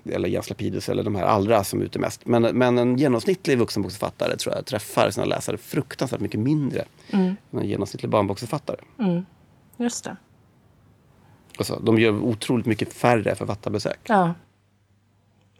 [0.04, 2.26] eller Jens Lapidus eller de här allra som är ute mest.
[2.26, 7.36] Men, men en genomsnittlig vuxenboksförfattare tror jag träffar sina läsare fruktansvärt mycket mindre mm.
[7.52, 8.76] än en genomsnittlig barnboksförfattare.
[8.98, 9.26] Mm.
[9.76, 10.16] Just det.
[11.58, 14.00] Och så, de gör otroligt mycket färre författarbesök.
[14.04, 14.34] Ja,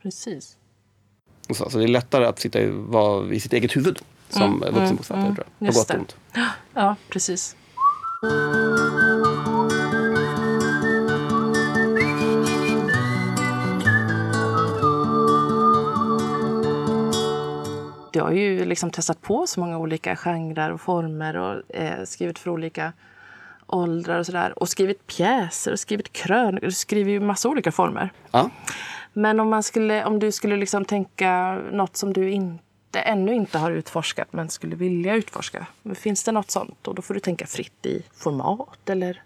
[0.02, 0.56] precis.
[1.48, 4.42] Och så, så det är lättare att sitta i, vara i sitt eget huvud som
[4.42, 4.74] mm.
[4.74, 5.36] vuxenboksförfattare, mm.
[5.36, 5.76] tror jag.
[5.76, 6.16] Och ont.
[6.74, 7.56] Ja, precis.
[18.14, 22.38] du har ju liksom testat på så många olika genrer och former och eh, skrivit
[22.38, 22.92] för olika
[23.66, 24.58] åldrar och sådär.
[24.58, 26.66] Och skrivit pjäser och skrivit krönikor.
[26.66, 28.12] Du skriver ju massa olika former.
[28.30, 28.50] Ja.
[29.16, 33.58] Men om, man skulle, om du skulle liksom tänka något som du inte, ännu inte
[33.58, 35.66] har utforskat men skulle vilja utforska.
[35.94, 36.88] Finns det något sånt?
[36.88, 39.22] Och då får du tänka fritt i format eller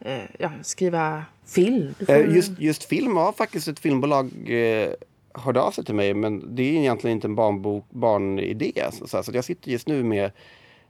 [0.00, 1.94] eh, ja, skriva film.
[2.08, 4.90] Eh, just, just film har faktiskt ett filmbolag eh,
[5.34, 8.72] hörde av sig till mig men det är egentligen inte en barnbok, barnidé.
[8.84, 9.06] Alltså.
[9.06, 10.30] Så, så jag sitter just nu med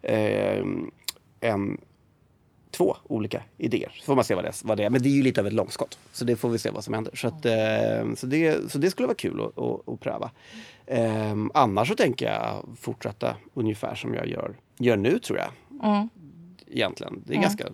[0.03, 0.65] eh,
[1.41, 1.79] en,
[2.71, 3.93] två olika idéer.
[3.99, 4.91] Så får man se vad det, vad det är.
[4.91, 5.99] Men det är ju lite av ett långskott.
[6.13, 7.17] Så det får vi se vad som händer.
[7.17, 10.31] Så, att, eh, så, det, så det skulle vara kul att, att, att pröva.
[10.87, 15.51] Eh, annars så tänker jag fortsätta ungefär som jag gör, gör nu tror jag.
[15.83, 16.09] Mm.
[16.67, 17.23] Egentligen.
[17.27, 17.43] Det är mm.
[17.43, 17.65] ganska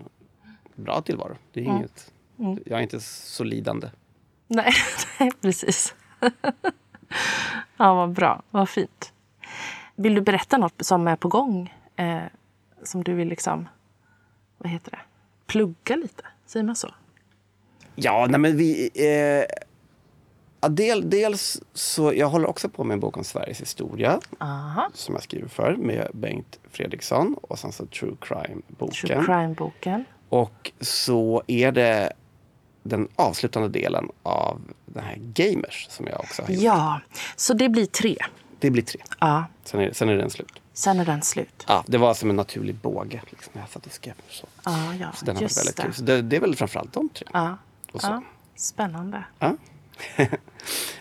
[0.75, 1.37] bra tillvaro.
[1.53, 1.77] Det är mm.
[1.77, 2.59] inget, mm.
[2.67, 3.89] Jag är inte så lidande.
[4.47, 4.73] Nej,
[5.41, 5.95] precis.
[7.77, 8.43] ja, vad bra.
[8.51, 9.13] Vad fint.
[9.95, 11.75] Vill du berätta något som är på gång?
[11.97, 12.23] Eh,
[12.83, 13.69] som du vill liksom,
[14.59, 15.01] vad heter det,
[15.47, 16.23] plugga lite?
[16.47, 16.95] Säger man så?
[17.95, 18.91] Ja, nej men vi...
[18.95, 19.57] Eh,
[20.61, 24.21] ja, del, dels så, jag håller också på med en bok om Sveriges historia.
[24.39, 24.91] Aha.
[24.95, 27.37] Som jag skriver för med Bengt Fredriksson.
[27.43, 29.09] Och sen så True Crime-boken.
[29.09, 30.05] True Crime-boken.
[30.29, 32.13] Och så är det
[32.83, 36.63] den avslutande delen av den här Gamers som jag också har gjort.
[36.63, 37.01] Ja,
[37.37, 38.17] så det blir tre.
[38.59, 39.01] Det blir tre.
[39.21, 39.45] Ja.
[39.65, 40.53] Sen är, sen är den slut.
[40.77, 41.65] Sen är den slut.
[41.69, 44.15] Ja, det var som en naturlig båge liksom, när jag satt och skrev.
[44.29, 45.83] Så, ja, ja, så den har varit väldigt det.
[45.83, 45.95] kul.
[45.95, 47.29] Så det, det är väl framförallt de tre.
[47.33, 47.59] Ja,
[48.03, 48.23] ja.
[48.57, 49.25] spännande.
[49.39, 49.57] Ja.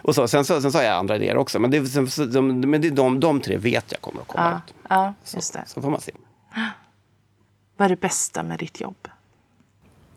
[0.02, 1.60] och så, sen, så, sen så har jag andra idéer också.
[1.60, 4.58] Men, det, så, de, men det, de, de tre vet jag kommer att komma ja,
[4.58, 4.76] ut.
[4.90, 5.64] Ja, just det.
[5.68, 6.12] Så, så får man se.
[7.78, 9.08] Vad är det bästa med ditt jobb?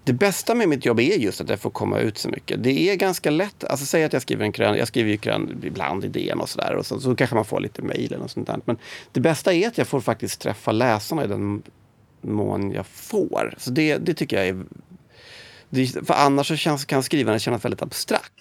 [0.08, 2.62] Det bästa med mitt jobb är just att jag får komma ut så mycket.
[2.62, 3.64] Det är ganska lätt.
[3.64, 6.48] Alltså säg att jag skriver en krön, jag skriver ju krön ibland i DN och
[6.48, 6.74] sådär.
[6.74, 8.60] Och så, så kanske man får lite mejl eller sånt där.
[8.64, 8.76] Men
[9.12, 11.62] det bästa är att jag får faktiskt träffa läsarna i den
[12.20, 13.54] mån jag får.
[13.58, 14.64] Så det, det tycker jag är...
[15.70, 18.32] Det, för annars så känns, kan skrivandet kännas väldigt abstrakt.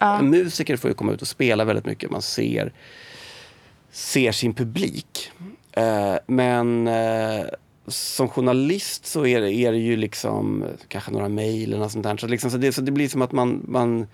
[0.00, 0.22] Ja.
[0.22, 2.10] Musiker får ju komma ut och spela väldigt mycket.
[2.10, 2.72] Man ser,
[3.90, 5.30] ser sin publik.
[5.78, 7.44] Uh, men uh,
[7.86, 12.16] som journalist så är det, är det ju liksom kanske några mejl eller sånt där.
[12.16, 14.06] Så, liksom, så, det, så det blir som att man, man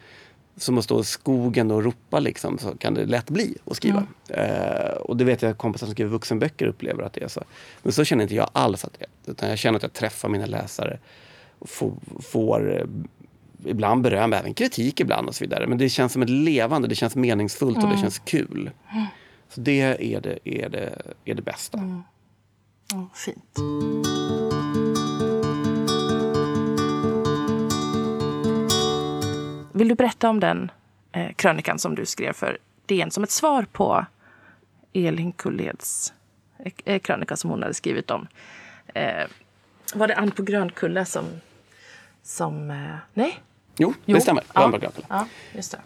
[0.56, 4.06] som att stå i skogen och ropa liksom, så kan det lätt bli att skriva.
[4.28, 4.50] Mm.
[4.50, 7.44] Eh, och det vet jag kompisar som skriver vuxenböcker upplever att det är så.
[7.82, 9.30] Men så känner inte jag alls att det är.
[9.30, 10.98] Utan jag känner att jag träffar mina läsare
[11.58, 12.86] och får, får eh,
[13.64, 15.66] ibland beröm, även kritik ibland och så vidare.
[15.66, 17.84] Men det känns som ett levande, det känns meningsfullt mm.
[17.84, 18.02] och det mm.
[18.02, 18.70] känns kul.
[18.92, 19.06] Mm.
[19.48, 21.78] Så det är det, är det, är det bästa.
[21.78, 22.02] Mm.
[22.94, 23.58] Oh, fint.
[29.72, 30.70] Vill du berätta om den
[31.12, 34.06] eh, krönikan som du skrev för DN som ett svar på
[34.92, 36.12] Elin Kulleds
[36.84, 38.26] eh, krönika som hon hade skrivit om.
[38.94, 39.26] Eh,
[39.94, 41.24] var det Ann på Grönkulla som...
[42.22, 43.40] som eh, nej?
[43.76, 44.20] Jo, det jo.
[44.20, 44.44] stämmer.
[44.54, 44.80] Ja.
[45.08, 45.78] ja, just det.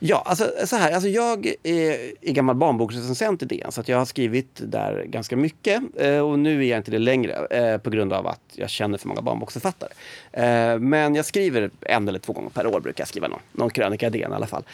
[0.00, 0.92] Ja, alltså så här.
[0.92, 5.82] Alltså jag är, är gammal barnboksrecensent i DN så jag har skrivit där ganska mycket.
[5.96, 8.98] Eh, och nu är jag inte det längre eh, på grund av att jag känner
[8.98, 9.90] för många barnboksförfattare.
[10.32, 13.70] Eh, men jag skriver en eller två gånger per år brukar jag skriva någon, någon
[13.70, 14.64] krönika i DN i alla fall.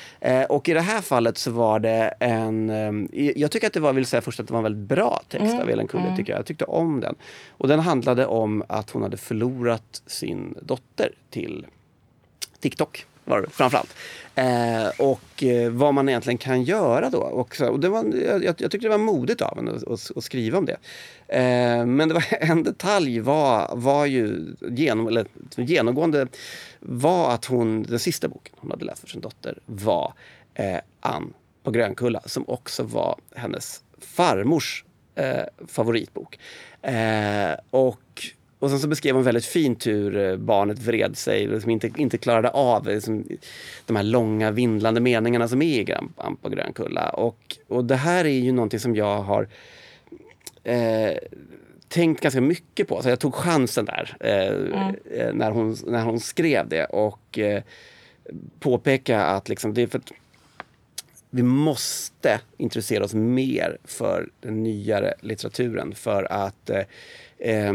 [0.49, 3.09] Och i det här fallet så var det en...
[3.37, 5.45] Jag tycker att det var, vill säga först att det var en väldigt bra text
[5.45, 5.61] mm.
[5.61, 6.17] av Elin Kulle, mm.
[6.17, 6.39] tycker jag.
[6.39, 7.15] Jag tyckte om den.
[7.51, 11.67] Och den handlade om att hon hade förlorat sin dotter till
[12.61, 13.95] TikTok var det framförallt.
[14.35, 17.19] Eh, och eh, vad man egentligen kan göra då.
[17.19, 20.17] Och, så, och det var, jag, jag tyckte det var modigt av henne att, att,
[20.17, 20.77] att skriva om det.
[21.29, 26.27] Eh, men det var, en detalj var, var ju genom, eller, genomgående
[26.81, 30.13] var att hon, den sista boken hon hade läst för sin dotter var
[30.55, 36.39] eh, Ann på Grönkulla som också var hennes farmors eh, favoritbok.
[36.83, 38.27] Eh, och
[38.65, 42.19] och sen så beskrev hon väldigt fint hur eh, barnet vred sig liksom inte, inte
[42.19, 43.25] klarade av liksom,
[43.87, 47.09] de här långa vindlande meningarna som är i Granpan på Grönkulla.
[47.09, 49.49] Och, och det här är ju någonting som jag har
[50.65, 51.13] eh,
[51.89, 53.03] tänkt ganska mycket på.
[53.03, 54.97] Så jag tog chansen där eh, mm.
[55.11, 57.63] Eh, när, hon, när hon skrev det och eh,
[58.61, 60.13] påpeka att liksom, det är för att
[61.31, 66.71] vi måste intressera oss mer för den nyare litteraturen för att
[67.39, 67.75] eh,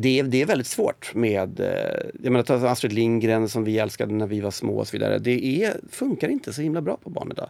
[0.00, 4.14] det är, det är väldigt svårt med, eh, jag menar Astrid Lindgren som vi älskade
[4.14, 5.18] när vi var små och så vidare.
[5.18, 7.48] Det är, funkar inte så himla bra på barn idag.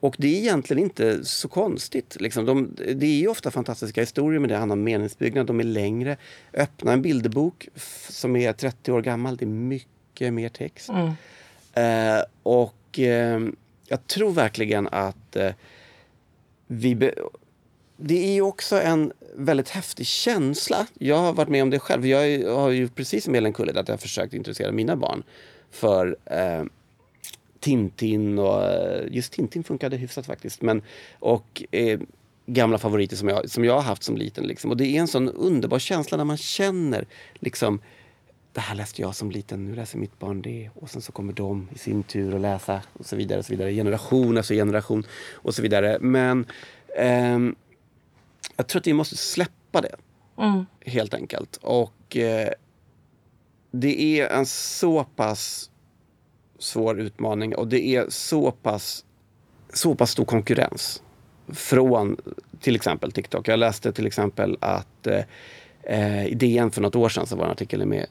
[0.00, 2.16] Och det är egentligen inte så konstigt.
[2.20, 2.46] Liksom.
[2.46, 5.46] De, det är ju ofta fantastiska historier, men det handlar om meningsbyggnad.
[5.46, 6.16] De är längre.
[6.54, 7.68] Öppna en bilderbok
[8.08, 10.90] som är 30 år gammal, det är mycket mer text.
[10.90, 11.08] Mm.
[11.74, 13.40] Eh, och eh,
[13.86, 15.52] jag tror verkligen att eh,
[16.66, 17.12] vi
[18.02, 20.86] det är ju också en väldigt häftig känsla.
[20.98, 22.06] Jag har varit med om det själv.
[22.06, 25.22] Jag har ju precis som Elin Kullet att jag har försökt intressera mina barn
[25.70, 26.64] för eh,
[27.60, 30.62] Tintin och eh, just Tintin funkade hyfsat faktiskt.
[30.62, 30.82] Men,
[31.18, 32.00] och eh,
[32.46, 34.44] gamla favoriter som jag, som jag har haft som liten.
[34.44, 34.70] Liksom.
[34.70, 37.80] Och det är en sån underbar känsla när man känner liksom
[38.52, 40.70] det här läste jag som liten, nu läser mitt barn det.
[40.74, 43.38] Och sen så kommer de i sin tur att läsa och så vidare.
[43.38, 43.72] Och så vidare.
[43.72, 45.98] Generation efter generation och så vidare.
[46.00, 46.46] Men
[46.96, 47.56] ehm,
[48.60, 49.94] jag tror att vi måste släppa det.
[50.38, 50.66] Mm.
[50.80, 51.56] Helt enkelt.
[51.56, 52.52] Och eh,
[53.70, 55.70] det är en så pass
[56.58, 59.04] svår utmaning och det är så pass,
[59.72, 61.02] så pass stor konkurrens
[61.48, 62.16] från
[62.60, 63.48] till exempel TikTok.
[63.48, 65.06] Jag läste till exempel att
[65.82, 68.06] eh, i DN för något år sedan så var en artikel med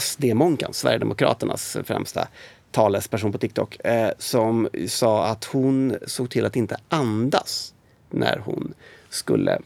[0.00, 2.28] SD-Monkan, Sverigedemokraternas främsta
[2.70, 7.74] talesperson på TikTok, eh, som sa att hon såg till att inte andas
[8.10, 8.74] när hon
[9.14, 9.58] skulle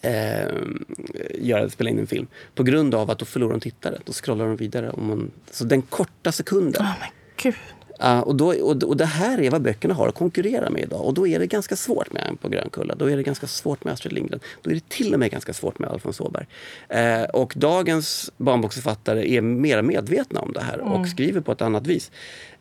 [0.00, 0.48] eh,
[1.34, 2.26] göra, spela in en film.
[2.54, 3.98] På grund av att då förlorar de tittare.
[4.04, 4.90] Då scrollar de vidare.
[4.90, 6.82] Och man, så den korta sekunden.
[6.82, 7.54] Oh, men Gud.
[8.04, 11.04] Uh, och, då, och, och det här är vad böckerna har att konkurrera med idag.
[11.04, 12.94] Och då är det ganska svårt med en på Grönkulla.
[12.94, 14.40] Då är det ganska svårt med Astrid Lindgren.
[14.62, 16.46] Då är det till och med ganska svårt med Alfons Åberg.
[16.94, 21.06] Uh, och dagens barnboksförfattare är mer medvetna om det här och mm.
[21.06, 22.10] skriver på ett annat vis.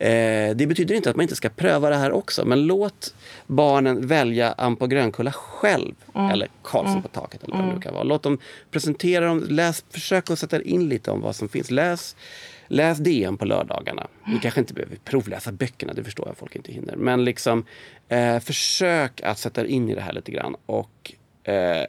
[0.01, 2.45] Uh, det betyder inte att man inte ska pröva det här också.
[2.45, 3.15] Men låt
[3.47, 5.95] barnen välja Ann på Grönkulla själv.
[6.15, 6.31] Mm.
[6.31, 7.01] Eller Karlsson mm.
[7.01, 7.81] på taket eller vad det nu mm.
[7.81, 8.03] kan vara.
[8.03, 8.37] Låt dem
[8.71, 9.45] presentera dem.
[9.49, 11.71] Läs, försök att sätta in lite om vad som finns.
[11.71, 12.15] Läs
[12.67, 14.07] Läs DN på lördagarna.
[14.27, 16.95] Ni kanske inte behöver provläsa böckerna, det förstår jag att folk inte hinner.
[16.95, 17.65] Men liksom,
[18.09, 20.55] eh, försök att sätta er in i det här lite grann.
[20.65, 21.85] Och eh,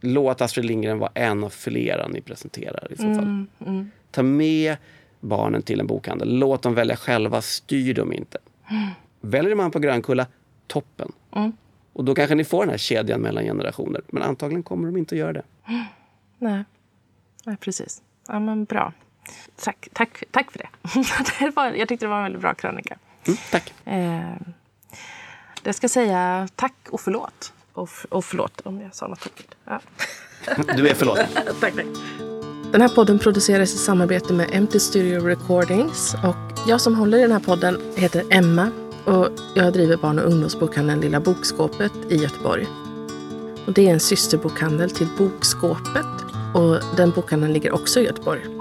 [0.00, 3.14] låt Astrid Lindgren vara en av flera ni presenterar i så fall.
[3.18, 3.90] Mm, mm.
[4.10, 4.76] Ta med
[5.20, 6.38] barnen till en bokhandel.
[6.38, 8.38] Låt dem välja själva, styr dem inte.
[8.70, 8.88] Mm.
[9.20, 10.26] Väljer man på Grönkulla,
[10.66, 11.12] toppen.
[11.36, 11.52] Mm.
[11.92, 14.00] Och då kanske ni får den här kedjan mellan generationer.
[14.06, 15.42] Men antagligen kommer de inte att göra det.
[16.38, 16.64] Nej,
[17.44, 18.02] Nej precis.
[18.28, 18.92] Ja, men bra.
[19.56, 20.68] Tack, tack, tack för det.
[21.44, 22.98] det var, jag tyckte det var en väldigt bra krönika.
[23.26, 23.74] Mm, tack.
[23.84, 24.36] Eh,
[25.62, 27.52] jag ska säga tack och förlåt.
[27.72, 29.54] Och, och förlåt om jag sa något tokigt.
[29.64, 29.80] Ja.
[30.76, 31.26] Du är förlåten.
[31.60, 31.86] tack, tack.
[32.72, 36.14] Den här podden produceras i samarbete med Empty Studio Recordings.
[36.14, 38.70] Och jag som håller i den här podden heter Emma
[39.04, 42.66] och jag driver barn och ungdomsbokhandeln Lilla Bokskåpet i Göteborg.
[43.66, 46.06] Och det är en systerbokhandel till Bokskåpet
[46.54, 48.57] och den bokhandeln ligger också i Göteborg.